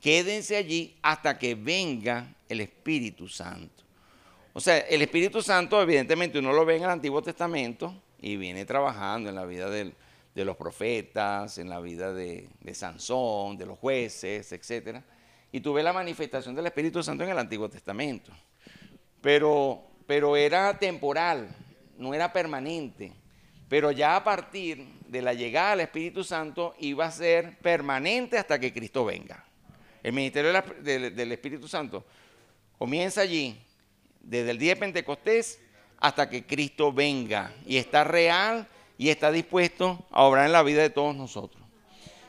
[0.00, 3.84] quédense allí hasta que venga el Espíritu Santo.
[4.52, 8.64] O sea, el Espíritu Santo evidentemente uno lo ve en el Antiguo Testamento y viene
[8.64, 9.94] trabajando en la vida de
[10.44, 15.00] los profetas, en la vida de, Sansón, de los jueces, etc.
[15.52, 18.32] Y tú ves la manifestación del Espíritu Santo en el Antiguo Testamento.
[19.20, 21.48] Pero, pero era temporal,
[21.96, 23.12] no era permanente.
[23.68, 28.58] Pero ya a partir de la llegada del Espíritu Santo iba a ser permanente hasta
[28.58, 29.44] que Cristo venga.
[30.02, 32.04] El ministerio del Espíritu Santo
[32.78, 33.60] comienza allí,
[34.20, 35.60] desde el día de Pentecostés
[36.00, 40.82] hasta que Cristo venga y está real y está dispuesto a obrar en la vida
[40.82, 41.62] de todos nosotros.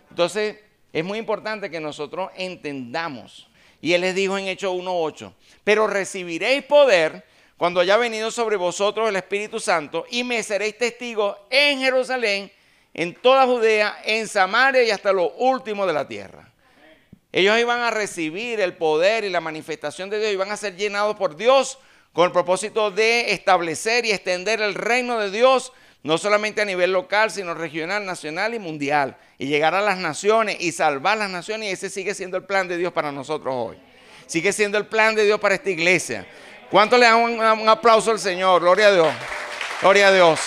[0.09, 0.57] Entonces,
[0.91, 3.47] es muy importante que nosotros entendamos.
[3.81, 7.25] Y Él les dijo en Hechos 1.8, pero recibiréis poder
[7.57, 12.51] cuando haya venido sobre vosotros el Espíritu Santo, y me seréis testigos en Jerusalén,
[12.93, 16.51] en toda Judea, en Samaria y hasta lo último de la tierra.
[17.31, 21.15] Ellos iban a recibir el poder y la manifestación de Dios, iban a ser llenados
[21.15, 21.77] por Dios
[22.13, 25.71] con el propósito de establecer y extender el reino de Dios,
[26.03, 30.57] no solamente a nivel local, sino regional, nacional y mundial, y llegar a las naciones
[30.59, 33.77] y salvar las naciones, y ese sigue siendo el plan de Dios para nosotros hoy.
[34.25, 36.27] Sigue siendo el plan de Dios para esta iglesia.
[36.69, 38.61] ¿Cuánto le dan un, aplauso al Señor?
[38.61, 39.13] Gloria a Dios.
[39.81, 40.39] Gloria a Dios.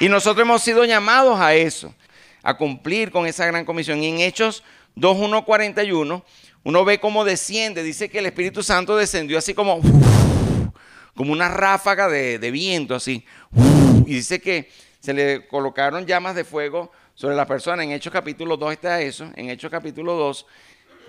[0.00, 1.94] Y nosotros hemos sido llamados a eso,
[2.42, 4.02] a cumplir con esa gran comisión.
[4.02, 4.64] Y en Hechos
[4.96, 6.24] 2.1.41,
[6.64, 9.80] uno ve cómo desciende, dice que el Espíritu Santo descendió así como,
[11.14, 13.24] como una ráfaga de, viento, así.
[14.06, 14.68] Y dice que
[15.00, 17.82] se le colocaron llamas de fuego sobre la persona.
[17.82, 20.46] En Hechos capítulo 2 está eso, en Hechos capítulo 2,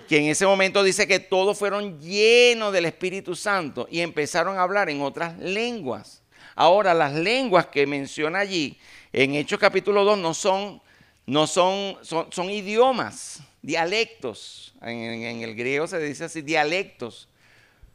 [0.08, 4.62] que en ese momento dice que todos fueron llenos del Espíritu Santo y empezaron a
[4.62, 6.22] hablar en otras lenguas.
[6.54, 8.78] Ahora, las lenguas que menciona allí
[9.12, 10.80] en Hechos capítulo 2 no son,
[11.26, 14.74] no son, son, idiomas, dialectos.
[14.82, 17.28] En, el griego se dice así, dialectos.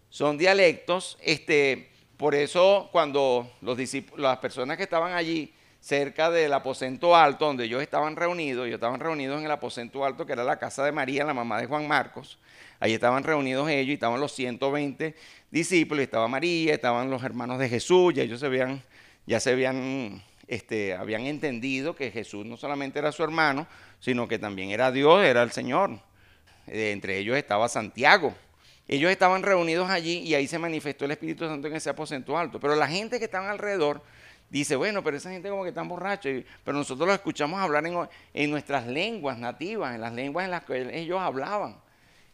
[0.10, 1.18] Son dialectos.
[1.22, 3.78] Este, por eso cuando los
[4.18, 9.00] las personas que estaban allí cerca del aposento alto, donde ellos estaban reunidos, ellos estaban
[9.00, 11.88] reunidos en el aposento alto, que era la casa de María, la mamá de Juan
[11.88, 12.38] Marcos.
[12.80, 15.16] Ahí estaban reunidos ellos y estaban los 120
[15.50, 18.82] discípulos, estaba María, estaban los hermanos de Jesús, y ellos se habían,
[19.26, 23.68] ya se habían, este, habían entendido que Jesús no solamente era su hermano,
[24.00, 26.00] sino que también era Dios, era el Señor.
[26.68, 28.34] Eh, entre ellos estaba Santiago.
[28.88, 32.60] Ellos estaban reunidos allí y ahí se manifestó el Espíritu Santo en ese aposento alto.
[32.60, 34.02] Pero la gente que estaba alrededor
[34.50, 36.44] dice, bueno, pero esa gente como que están borrachos.
[36.64, 40.64] Pero nosotros los escuchamos hablar en, en, nuestras lenguas nativas, en las lenguas en las
[40.64, 41.76] que ellos hablaban.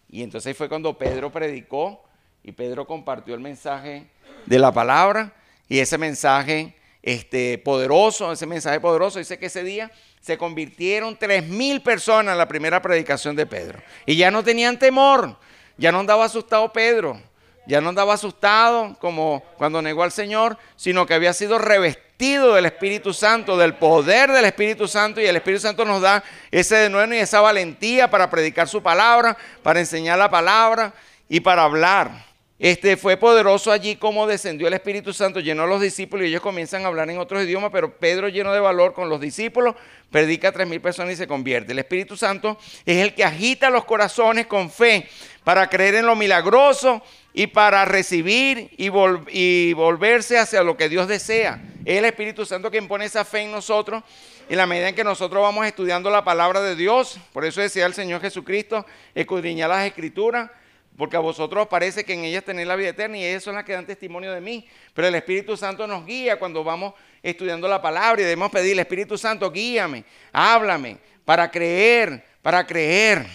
[0.10, 2.04] Y entonces fue cuando Pedro predicó
[2.44, 4.06] y Pedro compartió el mensaje
[4.46, 5.34] de la palabra
[5.68, 11.46] y ese mensaje este, poderoso, ese mensaje poderoso, dice que ese día se convirtieron tres
[11.46, 13.84] mil personas en la primera predicación de Pedro.
[14.06, 15.38] Y ya no tenían temor,
[15.78, 17.22] ya no andaba asustado Pedro,
[17.68, 22.66] ya no andaba asustado como cuando negó al Señor, sino que había sido revestido del
[22.66, 27.14] Espíritu Santo, del poder del Espíritu Santo, y el Espíritu Santo nos da ese denuedo
[27.14, 30.94] y esa valentía para predicar su palabra, para enseñar la palabra
[31.28, 32.33] y para hablar.
[32.64, 36.42] Este fue poderoso allí como descendió el Espíritu Santo, llenó a los discípulos y ellos
[36.42, 39.76] comienzan a hablar en otros idiomas, pero Pedro lleno de valor con los discípulos,
[40.10, 41.74] predica a tres mil personas y se convierte.
[41.74, 45.10] El Espíritu Santo es el que agita los corazones con fe
[45.44, 48.90] para creer en lo milagroso y para recibir y,
[49.38, 51.62] y volverse hacia lo que Dios desea.
[51.84, 54.04] Es el Espíritu Santo quien pone esa fe en nosotros
[54.48, 57.20] en la medida en que nosotros vamos estudiando la palabra de Dios.
[57.34, 60.50] Por eso decía el Señor Jesucristo, escudriñar las escrituras
[60.98, 63.64] porque a vosotros parece que en ellas tenéis la vida eterna y ellas son las
[63.64, 64.68] que dan testimonio de mí.
[64.94, 69.18] Pero el Espíritu Santo nos guía cuando vamos estudiando la palabra y debemos pedirle, Espíritu
[69.18, 73.26] Santo, guíame, háblame, para creer, para creer,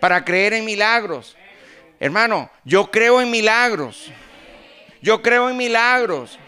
[0.00, 1.36] para creer en milagros.
[2.00, 4.10] Hermano, yo creo en milagros.
[5.02, 6.38] Yo creo en milagros.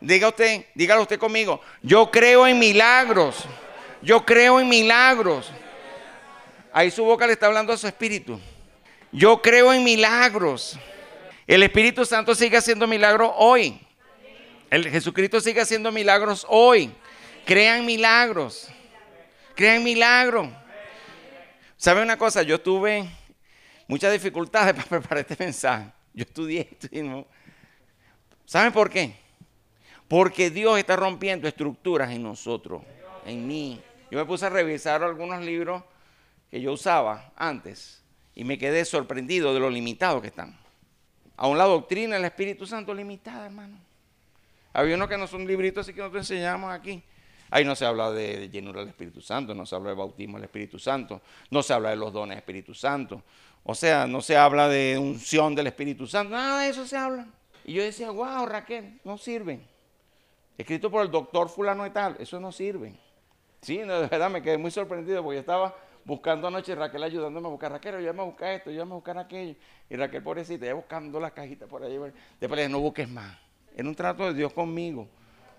[0.00, 1.60] Diga usted, dígalo usted conmigo.
[1.82, 3.44] Yo creo en milagros.
[4.02, 5.50] Yo creo en milagros.
[6.72, 8.40] Ahí su boca le está hablando a su espíritu.
[9.12, 10.78] Yo creo en milagros.
[11.46, 13.78] El Espíritu Santo sigue haciendo milagros hoy.
[14.70, 16.90] El Jesucristo sigue haciendo milagros hoy.
[17.44, 18.68] Crean milagros.
[19.54, 20.48] Crean milagros.
[21.76, 22.42] ¿Sabe una cosa?
[22.42, 23.06] Yo tuve
[23.86, 25.92] muchas dificultades para preparar este mensaje.
[26.14, 27.26] Yo estudié esto y no.
[28.46, 29.14] ¿Saben por qué?
[30.08, 32.82] Porque Dios está rompiendo estructuras en nosotros,
[33.26, 33.82] en mí.
[34.10, 35.82] Yo me puse a revisar algunos libros
[36.50, 38.01] que yo usaba antes
[38.34, 40.56] y me quedé sorprendido de lo limitado que están.
[41.36, 43.76] Aún la doctrina del Espíritu Santo limitada, hermano.
[44.72, 47.02] Había uno que no son libritos así que nosotros enseñamos aquí.
[47.50, 50.44] Ahí no se habla de llenura del Espíritu Santo, no se habla de bautismo del
[50.44, 53.22] Espíritu Santo, no se habla de los dones del Espíritu Santo.
[53.64, 57.26] O sea, no se habla de unción del Espíritu Santo, nada de eso se habla.
[57.64, 59.62] Y yo decía, wow, Raquel, no sirven.
[60.56, 62.94] Escrito por el doctor fulano y tal, eso no sirve.
[63.60, 67.72] Sí, de verdad me quedé muy sorprendido porque estaba buscando anoche, Raquel ayudándome a buscar,
[67.72, 69.54] Raquel, yo a buscar esto, yo a buscar aquello.
[69.88, 71.96] Y Raquel, pobrecita, ya buscando las cajitas por ahí.
[72.40, 73.36] Después le dije, no busques más.
[73.74, 75.08] Era un trato de Dios conmigo,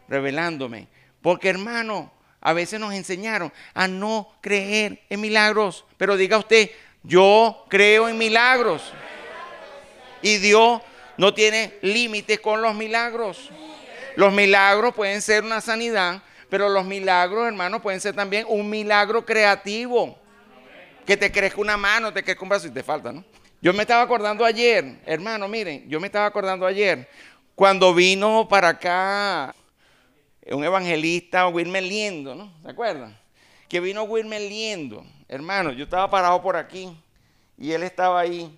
[0.07, 0.87] revelándome.
[1.21, 2.11] Porque hermano,
[2.41, 5.85] a veces nos enseñaron a no creer en milagros.
[5.97, 6.69] Pero diga usted,
[7.03, 8.91] yo creo en milagros.
[10.21, 10.81] Y Dios
[11.17, 13.49] no tiene límites con los milagros.
[14.15, 19.25] Los milagros pueden ser una sanidad, pero los milagros, hermano, pueden ser también un milagro
[19.25, 20.22] creativo
[21.05, 23.23] que te crezca una mano, te crezca un brazo y te falta, ¿no?
[23.61, 27.07] Yo me estaba acordando ayer, hermano, miren, yo me estaba acordando ayer,
[27.55, 29.55] cuando vino para acá
[30.47, 32.51] un evangelista, Wilmer Liendo, ¿no?
[32.61, 33.17] ¿Se acuerdan?
[33.69, 36.89] Que vino Wilmer Liendo, hermano, yo estaba parado por aquí
[37.57, 38.57] y él estaba ahí.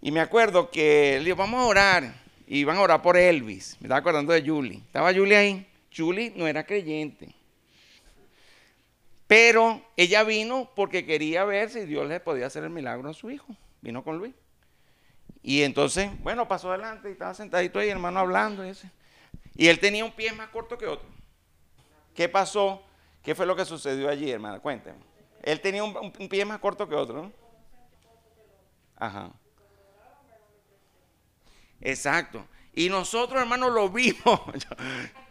[0.00, 2.14] Y me acuerdo que le dijo, vamos a orar.
[2.46, 3.76] Y iban a orar por Elvis.
[3.80, 4.78] Me estaba acordando de Julie.
[4.78, 5.66] Estaba Julie ahí.
[5.94, 7.34] Julie no era creyente.
[9.26, 13.30] Pero ella vino porque quería ver si Dios le podía hacer el milagro a su
[13.30, 13.56] hijo.
[13.80, 14.34] Vino con Luis.
[15.42, 18.64] Y entonces, bueno, pasó adelante y estaba sentadito ahí, hermano, hablando.
[19.54, 21.08] Y, él tenía un pie más corto que otro.
[22.14, 22.82] ¿Qué pasó?
[23.22, 24.60] ¿Qué fue lo que sucedió allí, hermana?
[24.60, 24.98] Cuénteme.
[25.42, 27.32] Él tenía un, pie más corto que otro, ¿no?
[28.96, 29.32] Ajá.
[31.80, 32.46] Exacto.
[32.72, 34.24] Y nosotros, hermanos, lo vimos.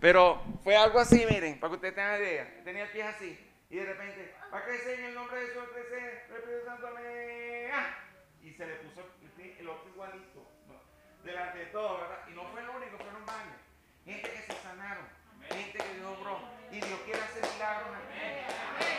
[0.00, 2.62] Pero fue algo así, miren, para que ustedes tengan idea.
[2.64, 3.38] Tenía el pie así.
[3.70, 7.70] Y de repente, para crecer en el nombre de Jesús, crecer, Espíritu Santo, amén.
[7.72, 7.98] ¡Ah!
[8.42, 9.00] Y se le puso
[9.58, 10.46] el otro igualito.
[11.24, 12.18] Delante de todo, ¿verdad?
[12.30, 13.56] Y no fue el único, fueron varios.
[14.04, 15.06] Gente que se sanaron.
[15.48, 16.38] Gente que Dios obró.
[16.70, 17.88] Y Dios quiere hacer milagros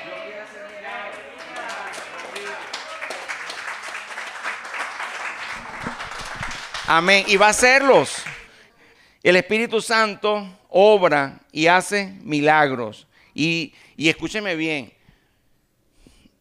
[0.06, 1.20] Dios quiere hacer milagros.
[6.88, 7.26] Amén.
[7.28, 8.24] Y va a hacerlos.
[9.24, 13.08] El Espíritu Santo obra y hace milagros.
[13.34, 14.92] Y, y escúcheme bien,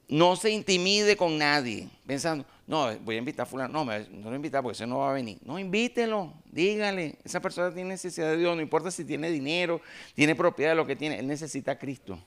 [0.08, 4.34] no se intimide con nadie, pensando, no, voy a invitar a fulano, no, no lo
[4.34, 5.38] invitar porque ese no va a venir.
[5.44, 9.80] No, invítelo, dígale, esa persona tiene necesidad de Dios, no importa si tiene dinero,
[10.14, 12.18] tiene propiedad de lo que tiene, él necesita a Cristo.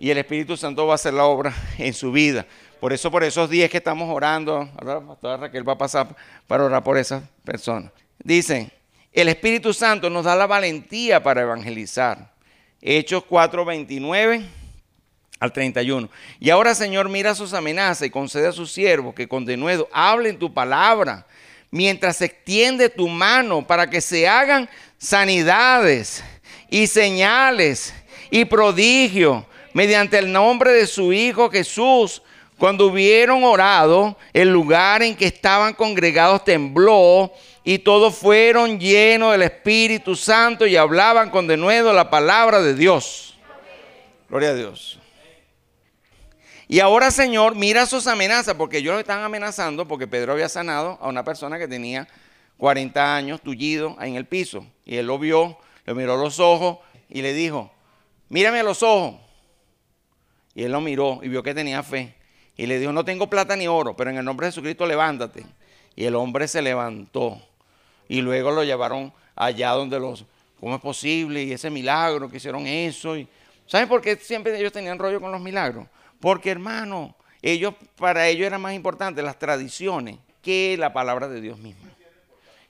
[0.00, 2.46] Y el Espíritu Santo va a hacer la obra en su vida.
[2.80, 6.16] Por eso, por esos días que estamos orando, ahora Raquel va a pasar
[6.48, 7.92] para orar por esas personas.
[8.18, 8.72] Dicen,
[9.12, 12.32] el Espíritu Santo nos da la valentía para evangelizar.
[12.80, 14.44] Hechos 4:29
[15.40, 16.08] al 31.
[16.40, 20.38] Y ahora, Señor, mira sus amenazas y concede a sus siervos que con denuedo hablen
[20.38, 21.26] tu palabra,
[21.70, 26.24] mientras se extiende tu mano para que se hagan sanidades
[26.70, 27.94] y señales
[28.30, 32.22] y prodigios mediante el nombre de su Hijo Jesús.
[32.58, 37.32] Cuando hubieron orado, el lugar en que estaban congregados tembló
[37.70, 43.38] y todos fueron llenos del Espíritu Santo y hablaban con denuedo la palabra de Dios.
[44.30, 44.98] Gloria a Dios.
[46.66, 50.96] Y ahora, Señor, mira sus amenazas, porque ellos lo están amenazando porque Pedro había sanado
[51.02, 52.08] a una persona que tenía
[52.56, 54.64] 40 años tullido en el piso.
[54.86, 56.78] Y él lo vio, le miró los ojos
[57.10, 57.70] y le dijo,
[58.30, 59.16] mírame a los ojos.
[60.54, 62.14] Y él lo miró y vio que tenía fe.
[62.56, 65.44] Y le dijo, no tengo plata ni oro, pero en el nombre de Jesucristo levántate.
[65.94, 67.42] Y el hombre se levantó
[68.08, 70.24] y luego lo llevaron allá donde los,
[70.58, 71.42] ¿cómo es posible?
[71.42, 73.16] Y ese milagro, que hicieron eso.
[73.16, 73.28] Y,
[73.66, 75.86] ¿Saben por qué siempre ellos tenían rollo con los milagros?
[76.18, 81.58] Porque hermano, ellos, para ellos era más importante las tradiciones que la palabra de Dios
[81.58, 81.90] misma.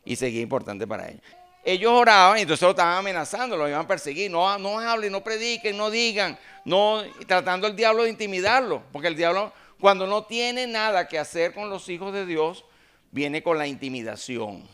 [0.04, 1.22] Y seguía importante para ellos.
[1.64, 4.30] Ellos oraban y entonces lo estaban amenazando, lo iban a perseguir.
[4.30, 8.82] No, no hablen, no prediquen, no digan, no, tratando el diablo de intimidarlo.
[8.90, 12.64] Porque el diablo, cuando no tiene nada que hacer con los hijos de Dios,
[13.10, 14.66] viene con la intimidación.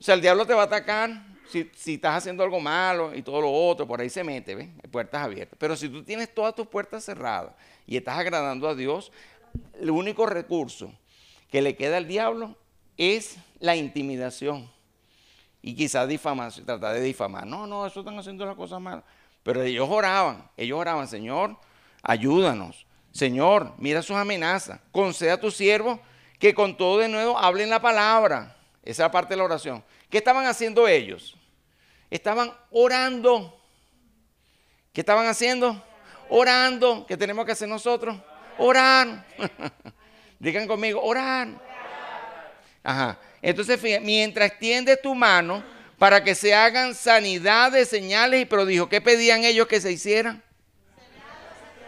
[0.00, 3.40] O sea, el diablo te va a atacar si, estás haciendo algo malo y todo
[3.40, 4.68] lo otro, por ahí se mete, ¿ves?
[4.90, 5.56] Puertas abiertas.
[5.58, 7.52] Pero si tú tienes todas tus puertas cerradas
[7.86, 9.12] y estás agradando a Dios,
[9.78, 10.92] el único recurso
[11.50, 12.56] que le queda al diablo
[12.96, 14.70] es la intimidación.
[15.62, 17.46] Y quizás difamar, tratar de difamar.
[17.46, 19.04] No, no, eso están haciendo las cosas malas.
[19.42, 21.56] Pero ellos oraban, ellos oraban, Señor,
[22.02, 22.86] ayúdanos.
[23.12, 24.80] Señor, mira sus amenazas.
[24.92, 26.00] Conceda a tu siervo
[26.38, 28.56] que con todo de nuevo hablen la palabra.
[28.82, 29.84] Esa es parte de la oración.
[30.08, 31.36] ¿Qué estaban haciendo ellos?
[32.10, 33.60] Estaban orando.
[34.92, 35.82] ¿Qué estaban haciendo?
[36.28, 37.06] Orando.
[37.06, 38.16] ¿Qué tenemos que hacer nosotros?
[38.58, 39.26] Orar.
[40.38, 41.48] Digan conmigo, orar.
[42.82, 43.18] Ajá.
[43.42, 45.62] Entonces, fíjense, mientras extiendes tu mano
[45.98, 50.42] para que se hagan sanidades, señales y prodigios, ¿qué pedían ellos que se hicieran?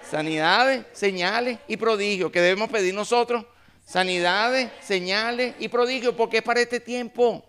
[0.09, 2.31] Sanidades, señales y prodigios.
[2.31, 3.47] ¿Qué debemos pedir nosotros?
[3.85, 7.45] Sanidades, señales y prodigios, porque es para este tiempo.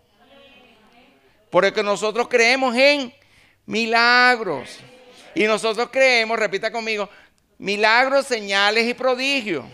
[1.49, 3.13] Porque nosotros creemos en
[3.65, 4.79] milagros.
[5.36, 7.09] Y nosotros creemos, repita conmigo,
[7.57, 9.65] milagros, señales y prodigios.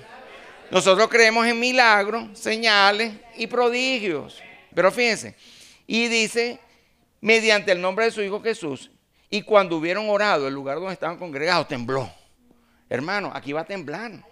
[0.72, 4.42] Nosotros creemos en milagros, señales y prodigios.
[4.74, 5.36] Pero fíjense,
[5.88, 6.60] y dice,
[7.22, 8.92] mediante el nombre de su Hijo Jesús,
[9.30, 12.12] y cuando hubieron orado, el lugar donde estaban congregados tembló.
[12.90, 14.24] Hermano, aquí va a temblar.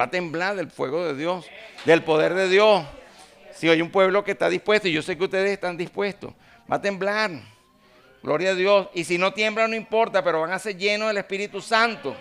[0.00, 1.44] Va a temblar del fuego de Dios,
[1.84, 2.86] del poder de Dios.
[3.54, 6.32] Si hay un pueblo que está dispuesto, y yo sé que ustedes están dispuestos,
[6.72, 7.32] va a temblar.
[8.22, 8.88] Gloria a Dios.
[8.94, 12.16] Y si no tiembla, no importa, pero van a ser llenos del Espíritu Santo.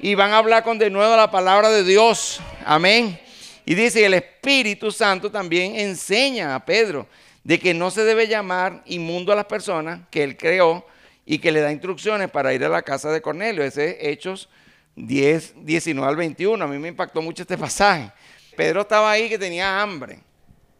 [0.00, 2.40] Y van a hablar con de nuevo la palabra de Dios.
[2.64, 3.20] Amén.
[3.66, 7.06] Y dice, el Espíritu Santo también enseña a Pedro
[7.44, 10.86] de que no se debe llamar inmundo a las personas que él creó
[11.26, 13.62] y que le da instrucciones para ir a la casa de Cornelio.
[13.62, 14.48] Ese es Hechos
[14.96, 16.64] 10, 19 al 21.
[16.64, 18.10] A mí me impactó mucho este pasaje.
[18.56, 20.20] Pedro estaba ahí que tenía hambre.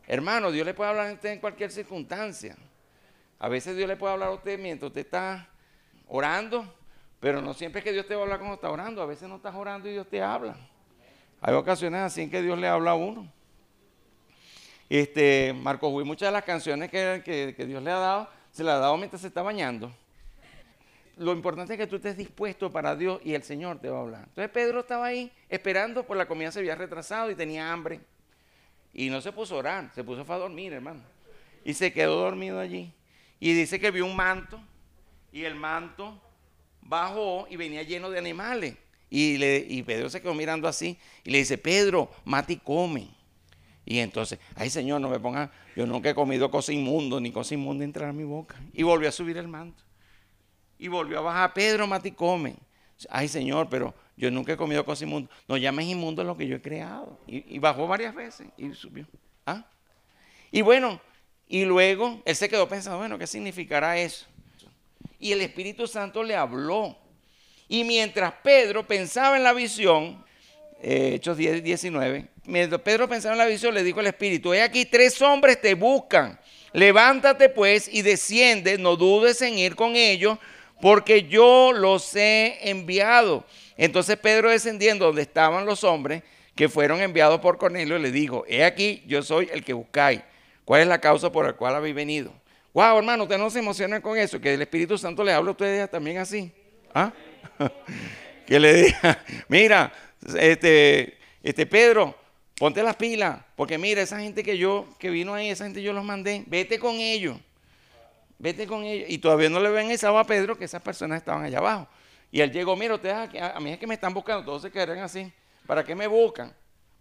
[0.06, 2.56] Hermano, Dios le puede hablar a usted en cualquier circunstancia.
[3.38, 5.48] A veces Dios le puede hablar a usted mientras usted está
[6.08, 6.74] orando,
[7.20, 9.02] pero no siempre es que Dios te va a hablar cuando está orando.
[9.02, 10.56] A veces no estás orando y Dios te habla.
[11.40, 13.30] Hay ocasiones así en que Dios le habla a uno.
[14.88, 18.76] Este, Marcos Huy, muchas de las canciones que, que Dios le ha dado Se la
[18.76, 19.92] ha dado mientras se está bañando.
[21.16, 24.00] Lo importante es que tú estés dispuesto para Dios y el Señor te va a
[24.02, 24.24] hablar.
[24.28, 28.00] Entonces Pedro estaba ahí esperando, por la comida se había retrasado y tenía hambre.
[28.92, 31.00] Y no se puso a orar, se puso a dormir, hermano.
[31.64, 32.92] Y se quedó dormido allí.
[33.40, 34.60] Y dice que vio un manto
[35.32, 36.20] y el manto
[36.82, 38.76] bajó y venía lleno de animales.
[39.08, 43.08] Y, le, Pedro se quedó mirando así y le dice, Pedro, mate y come.
[43.86, 47.54] Y entonces, ay Señor, no me ponga, yo nunca he comido cosa inmundo, ni cosa
[47.54, 48.60] inmunda entrar a mi boca.
[48.72, 49.85] Y volvió a subir el manto.
[50.78, 52.56] Y volvió a bajar, Pedro, mate y come.
[53.10, 55.30] Ay Señor, pero yo nunca he comido cosa inmunda.
[55.46, 57.18] No llames inmundo lo que yo he creado.
[57.26, 59.06] Y, bajó varias veces y subió.
[59.44, 59.64] ¿Ah?
[60.50, 61.00] Y bueno,
[61.48, 64.26] y luego él se quedó pensando, bueno, ¿qué significará eso?
[65.18, 66.96] Y el Espíritu Santo le habló.
[67.68, 70.24] Y mientras Pedro pensaba en la visión,
[70.80, 74.62] eh, Hechos 10, 19, mientras Pedro pensaba en la visión, le dijo al Espíritu, he
[74.62, 76.38] aquí tres hombres te buscan.
[76.72, 80.38] Levántate pues y desciende, no dudes en ir con ellos,
[80.80, 83.44] porque yo los he enviado.
[83.76, 86.22] Entonces Pedro descendiendo donde estaban los hombres
[86.54, 90.20] que fueron enviados por Cornelio, le dijo, he aquí, yo soy el que buscáis.
[90.64, 92.32] ¿Cuál es la causa por la cual habéis venido?
[92.72, 95.52] Wow, hermano, usted no se emociona con eso, que el Espíritu Santo le habla a
[95.52, 96.50] ustedes también así.
[96.94, 97.12] ¿Ah?
[98.46, 99.92] que le diga, mira,
[100.38, 102.14] este, este Pedro,
[102.58, 105.92] ponte las pilas, porque mira, esa gente que yo, que vino ahí, esa gente yo
[105.92, 107.38] los mandé, vete con ellos,
[108.38, 109.08] vete con ellos.
[109.10, 111.88] Y todavía no le ven esa a Pedro que esas personas estaban allá abajo.
[112.30, 114.70] Y él llegó, mira, ustedes aquí, a mí es que me están buscando, todos se
[114.70, 115.32] quedaron así.
[115.66, 116.52] ¿Para qué me buscan?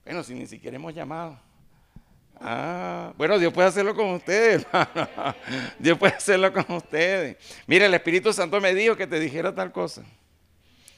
[0.03, 1.39] Bueno, si ni siquiera hemos llamado.
[2.39, 4.67] Ah, bueno, Dios puede hacerlo con ustedes,
[5.79, 7.37] Dios puede hacerlo con ustedes.
[7.65, 10.03] Mira, el Espíritu Santo me dijo que te dijera tal cosa,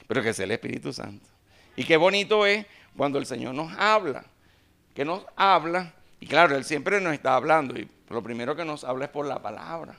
[0.06, 1.26] pero que sea el Espíritu Santo.
[1.76, 2.66] Y qué bonito es
[2.96, 4.24] cuando el Señor nos habla,
[4.94, 8.82] que nos habla, y claro, Él siempre nos está hablando, y lo primero que nos
[8.82, 9.96] habla es por la palabra,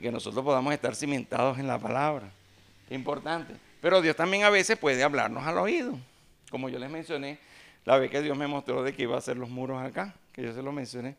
[0.00, 2.30] que nosotros podamos estar cimentados en la palabra.
[2.90, 3.54] Importante.
[3.80, 5.98] Pero Dios también a veces puede hablarnos al oído,
[6.50, 7.38] como yo les mencioné
[7.84, 10.42] la vez que Dios me mostró de que iba a hacer los muros acá que
[10.42, 11.16] yo se lo mencioné,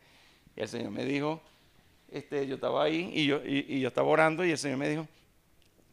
[0.56, 1.40] el Señor me dijo,
[2.10, 5.06] este, yo estaba ahí y yo, y, yo estaba orando y el Señor me dijo,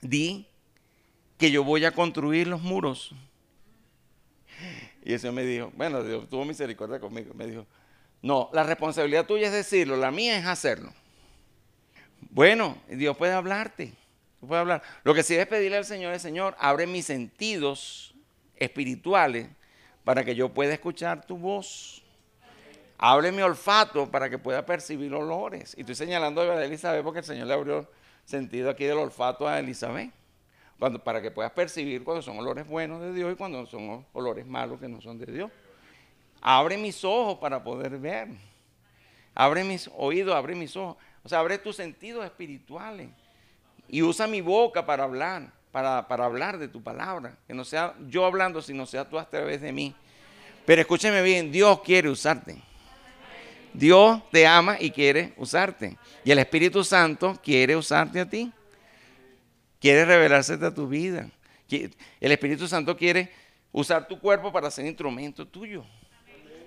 [0.02, 0.48] di
[1.38, 3.14] que yo voy a construir los muros.
[5.04, 7.66] Y el Señor me dijo, bueno, Dios tuvo misericordia conmigo, me dijo,
[8.22, 10.94] no, la responsabilidad tuya es decirlo, la mía es hacerlo.
[12.30, 13.94] Bueno, Dios puede hablarte,
[14.40, 14.84] puede hablar.
[15.04, 18.14] Lo que sí es pedirle al Señor es, Señor, abre mis sentidos
[18.56, 19.48] espirituales
[20.04, 22.04] para que yo pueda escuchar tu voz.
[22.98, 25.74] Abre mi olfato para que pueda percibir olores.
[25.78, 27.90] Y estoy señalando a Elizabeth porque el Señor le abrió
[28.26, 30.12] sentido aquí del olfato a Elizabeth.
[31.04, 34.80] Para que puedas percibir cuando son olores buenos de Dios y cuando son olores malos
[34.80, 35.52] que no son de Dios.
[36.42, 38.30] Abre mis ojos para poder ver.
[39.34, 40.98] Abre mis oídos, abre mis ojos.
[41.24, 43.10] O sea, abre tus sentidos espirituales.
[43.88, 47.38] Y usa mi boca para hablar, para, para hablar de tu palabra.
[47.48, 49.96] Que no sea yo hablando, sino sea tú a través de mí.
[50.66, 52.62] Pero escúcheme bien, Dios quiere usarte.
[53.74, 55.98] Dios te ama y quiere usarte.
[56.24, 58.52] Y el Espíritu Santo quiere usarte a ti.
[59.80, 61.30] Quiere revelarse a tu vida.
[61.70, 63.32] El Espíritu Santo quiere
[63.72, 65.86] usar tu cuerpo para ser instrumento tuyo.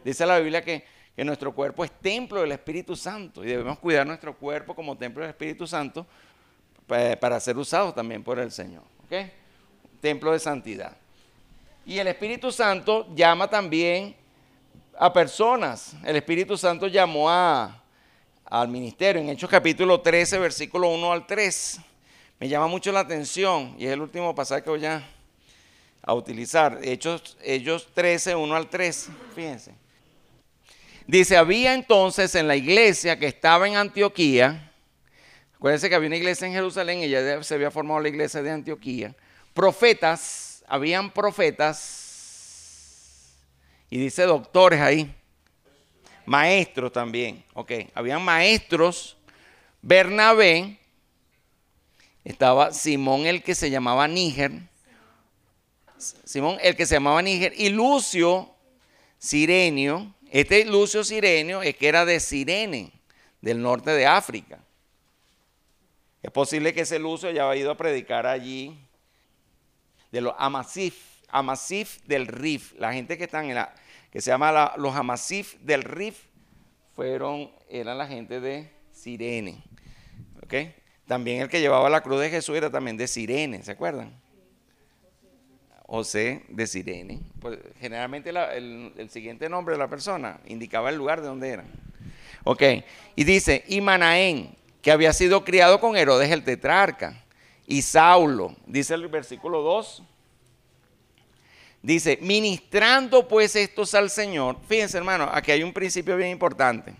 [0.04, 0.84] Dice la Biblia que,
[1.16, 5.30] nuestro cuerpo es templo del Espíritu Santo y debemos cuidar nuestro cuerpo como templo del
[5.30, 6.06] Espíritu Santo
[6.86, 8.82] para, ser usado también por el Señor.
[10.00, 10.96] Templo de santidad.
[11.84, 14.16] Y el Espíritu Santo llama también
[14.98, 15.94] a personas.
[16.04, 17.82] El Espíritu Santo llamó a,
[18.44, 21.80] al ministerio en Hechos capítulo 13, versículo 1 al 3.
[22.40, 25.06] Me llama mucho la atención y es el último pasaje que voy a,
[26.02, 26.78] a utilizar.
[26.82, 29.08] Hechos, Hechos 13, 1 al 3.
[29.34, 29.81] Fíjense.
[31.06, 34.72] Dice, había entonces en la iglesia que estaba en Antioquía,
[35.56, 38.50] acuérdense que había una iglesia en Jerusalén y ya se había formado la iglesia de
[38.50, 39.14] Antioquía,
[39.54, 42.02] profetas, habían profetas
[43.92, 45.14] y dice doctores ahí.
[46.24, 47.44] Maestros también.
[47.52, 49.18] Ok, habían maestros.
[49.82, 50.78] Bernabé.
[52.24, 54.52] Estaba Simón el que se llamaba Níger.
[55.98, 57.52] Simón el que se llamaba Níger.
[57.54, 58.48] Y Lucio
[59.18, 60.14] Sirenio.
[60.32, 62.90] Este Lucio Sirenio es que era de Sirene,
[63.42, 64.60] del norte de África.
[66.22, 68.78] Es posible que ese Lucio haya ido a predicar allí
[70.10, 73.74] de los Amasif, Amasif del Rif, la gente que están en la,
[74.10, 76.18] que se llama los Amasif del Rif,
[76.96, 79.62] fueron, eran la gente de Sirene.
[81.06, 84.18] También el que llevaba la cruz de Jesús era también de Sirene, ¿se acuerdan?
[85.92, 87.20] José de Sirene.
[87.38, 91.64] Pues, generalmente el, siguiente nombre de la persona indicaba el lugar de donde era.
[92.44, 92.62] Ok,
[93.14, 97.22] y dice, y Manaén, que había sido criado con Herodes el tetrarca.
[97.66, 100.02] Y Saulo, dice el versículo 2,
[101.82, 104.56] dice, ministrando pues estos al Señor.
[104.66, 106.94] Fíjense hermano, aquí hay un principio bien importante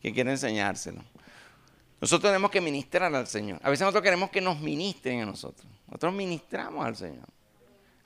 [0.00, 1.02] que quiero enseñárselo.
[2.00, 3.58] Nosotros tenemos que ministrar al Señor.
[3.64, 5.66] A veces nosotros queremos que nos ministren a nosotros.
[5.88, 7.26] Nosotros ministramos al Señor.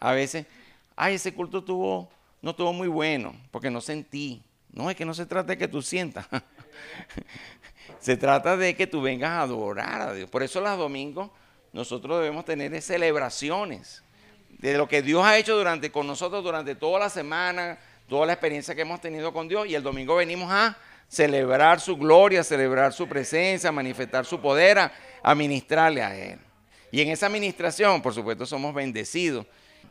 [0.06, 0.46] A veces,
[0.94, 2.08] ay, ese culto tuvo,
[2.40, 4.40] no estuvo muy bueno, porque no sentí.
[4.72, 6.28] No, es que no se trata de que tú sientas.
[7.98, 10.30] se trata de que tú vengas a adorar a Dios.
[10.30, 11.30] Por eso los domingos
[11.72, 14.04] nosotros debemos tener celebraciones
[14.50, 17.76] de lo que Dios ha hecho durante con nosotros durante toda la semana,
[18.08, 20.78] toda la experiencia que hemos tenido con Dios y el domingo venimos a
[21.08, 24.78] celebrar su gloria, celebrar su presencia, manifestar su poder,
[25.22, 26.38] a, ministrarle a Él.
[26.92, 29.46] Y en esa administración, por supuesto, somos bendecidos,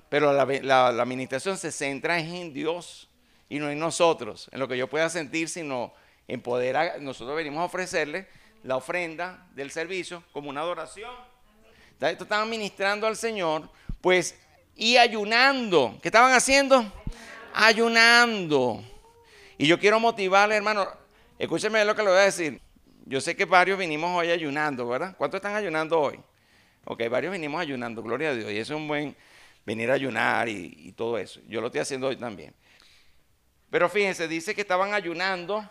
[0.09, 3.09] pero la, administración se centra en Dios
[3.49, 5.93] y no en nosotros, en lo que yo pueda sentir, sino
[6.27, 8.27] en poder, nosotros venimos a ofrecerle
[8.63, 11.11] la ofrenda del servicio como una adoración.
[11.99, 13.69] Esto estaban ministrando al Señor,
[14.01, 14.37] pues,
[14.75, 15.97] y ayunando.
[16.01, 16.85] ¿Qué estaban haciendo?
[17.53, 18.83] Ayunando.
[19.57, 20.87] Y yo quiero motivarle, hermano,
[21.39, 22.61] escúcheme lo que le voy a decir.
[23.05, 25.15] Yo sé que varios vinimos hoy ayunando, ¿verdad?
[25.17, 26.19] ¿Cuántos están ayunando hoy?
[26.85, 28.51] Ok, varios vinimos ayunando, gloria a Dios.
[28.51, 29.15] Y eso es un buen
[29.65, 31.41] venir a ayunar y, todo eso.
[31.47, 32.53] Yo lo estoy haciendo hoy también.
[33.69, 35.67] Pero fíjense, dice que estaban ayunando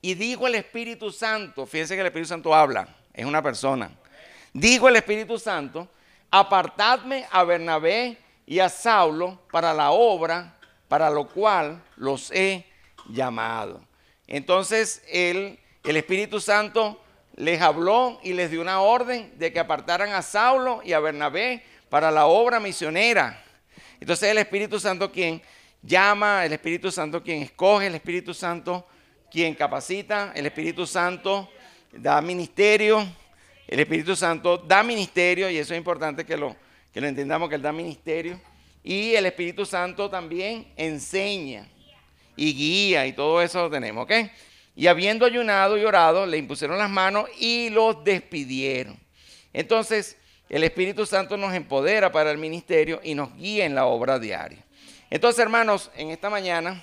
[0.00, 3.90] y dijo el Espíritu Santo, fíjense que el Espíritu Santo habla, es una persona.
[4.52, 5.88] Dijo el Espíritu Santo,
[6.30, 10.56] apartadme a Bernabé y a Saulo para la obra
[10.88, 12.66] para lo cual los he
[13.08, 13.80] llamado.
[14.26, 17.00] Entonces el Espíritu Santo
[17.36, 21.64] les habló y les dio una orden de que apartaran a Saulo y a Bernabé
[21.90, 23.44] para la obra misionera.
[24.00, 25.42] Entonces el Espíritu Santo quien
[25.82, 28.86] llama, el Espíritu Santo quien escoge, el Espíritu Santo
[29.30, 31.50] quien capacita, el Espíritu Santo
[31.92, 33.06] da ministerio,
[33.66, 36.56] el Espíritu Santo da ministerio, y eso es importante que lo,
[36.92, 38.40] que lo entendamos, que Él da ministerio,
[38.82, 41.68] y el Espíritu Santo también enseña
[42.36, 44.12] y guía, y todo eso lo tenemos, ¿ok?
[44.74, 48.98] Y habiendo ayunado y orado, le impusieron las manos y los despidieron.
[49.52, 50.16] Entonces,
[50.50, 54.58] el Espíritu Santo nos empodera para el ministerio y nos guía en la obra diaria.
[55.08, 56.82] Entonces, hermanos, en esta mañana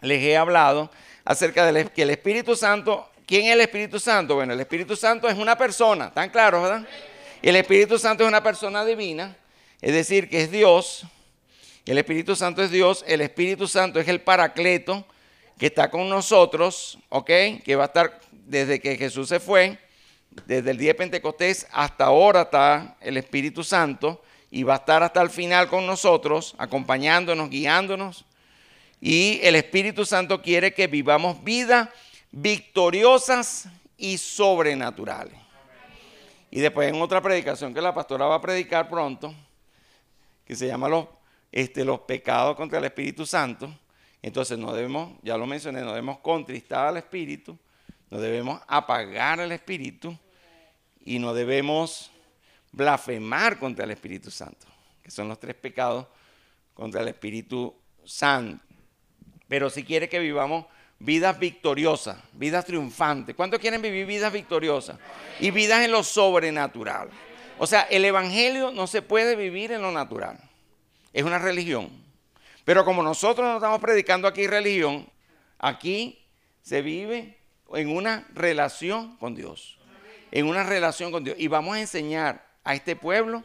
[0.00, 0.90] les he hablado
[1.22, 4.36] acerca de que el Espíritu Santo, ¿quién es el Espíritu Santo?
[4.36, 6.88] Bueno, el Espíritu Santo es una persona, ¿tan claro, verdad?
[7.42, 9.36] El Espíritu Santo es una persona divina,
[9.82, 11.04] es decir, que es Dios.
[11.84, 15.06] El Espíritu Santo es Dios, el Espíritu Santo es el paracleto
[15.58, 17.30] que está con nosotros, ¿ok?
[17.64, 19.78] Que va a estar desde que Jesús se fue,
[20.46, 25.02] desde el día de Pentecostés hasta ahora está el Espíritu Santo y va a estar
[25.02, 28.24] hasta el final con nosotros, acompañándonos, guiándonos
[29.00, 31.88] y el Espíritu Santo quiere que vivamos vidas
[32.30, 35.34] victoriosas y sobrenaturales.
[36.50, 39.34] Y después en otra predicación que la pastora va a predicar pronto,
[40.44, 41.06] que se llama los,
[41.52, 43.70] este, los pecados contra el Espíritu Santo,
[44.22, 47.56] entonces no debemos, ya lo mencioné, no debemos contristar al Espíritu,
[48.10, 50.16] no debemos apagar al Espíritu
[51.04, 52.10] y no debemos
[52.72, 54.66] blasfemar contra el Espíritu Santo,
[55.02, 56.06] que son los tres pecados
[56.74, 58.68] contra el Espíritu Santo
[59.48, 60.66] pero si quiere que vivamos
[60.98, 63.34] vidas victoriosas, vidas triunfantes.
[63.34, 64.98] ¿Cuántos quieren vivir vidas victoriosas?
[65.40, 67.08] Y vidas en lo sobrenatural.
[67.58, 70.38] O sea, el Evangelio no se puede vivir en lo natural.
[71.12, 71.90] Es una religión.
[72.64, 75.08] Pero como nosotros no estamos predicando aquí religión,
[75.58, 76.22] aquí
[76.62, 77.37] se vive
[77.74, 79.78] en una relación con Dios.
[80.30, 81.36] En una relación con Dios.
[81.38, 83.42] Y vamos a enseñar a este pueblo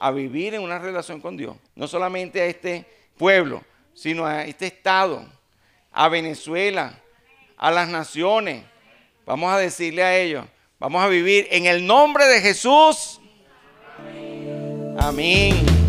[0.00, 1.56] a vivir en una relación con Dios.
[1.74, 3.62] No solamente a este pueblo,
[3.94, 5.26] sino a este estado
[5.94, 7.00] a Venezuela,
[7.56, 8.64] a las naciones.
[9.24, 10.44] Vamos a decirle a ellos,
[10.78, 13.20] vamos a vivir en el nombre de Jesús.
[14.98, 15.83] Amén.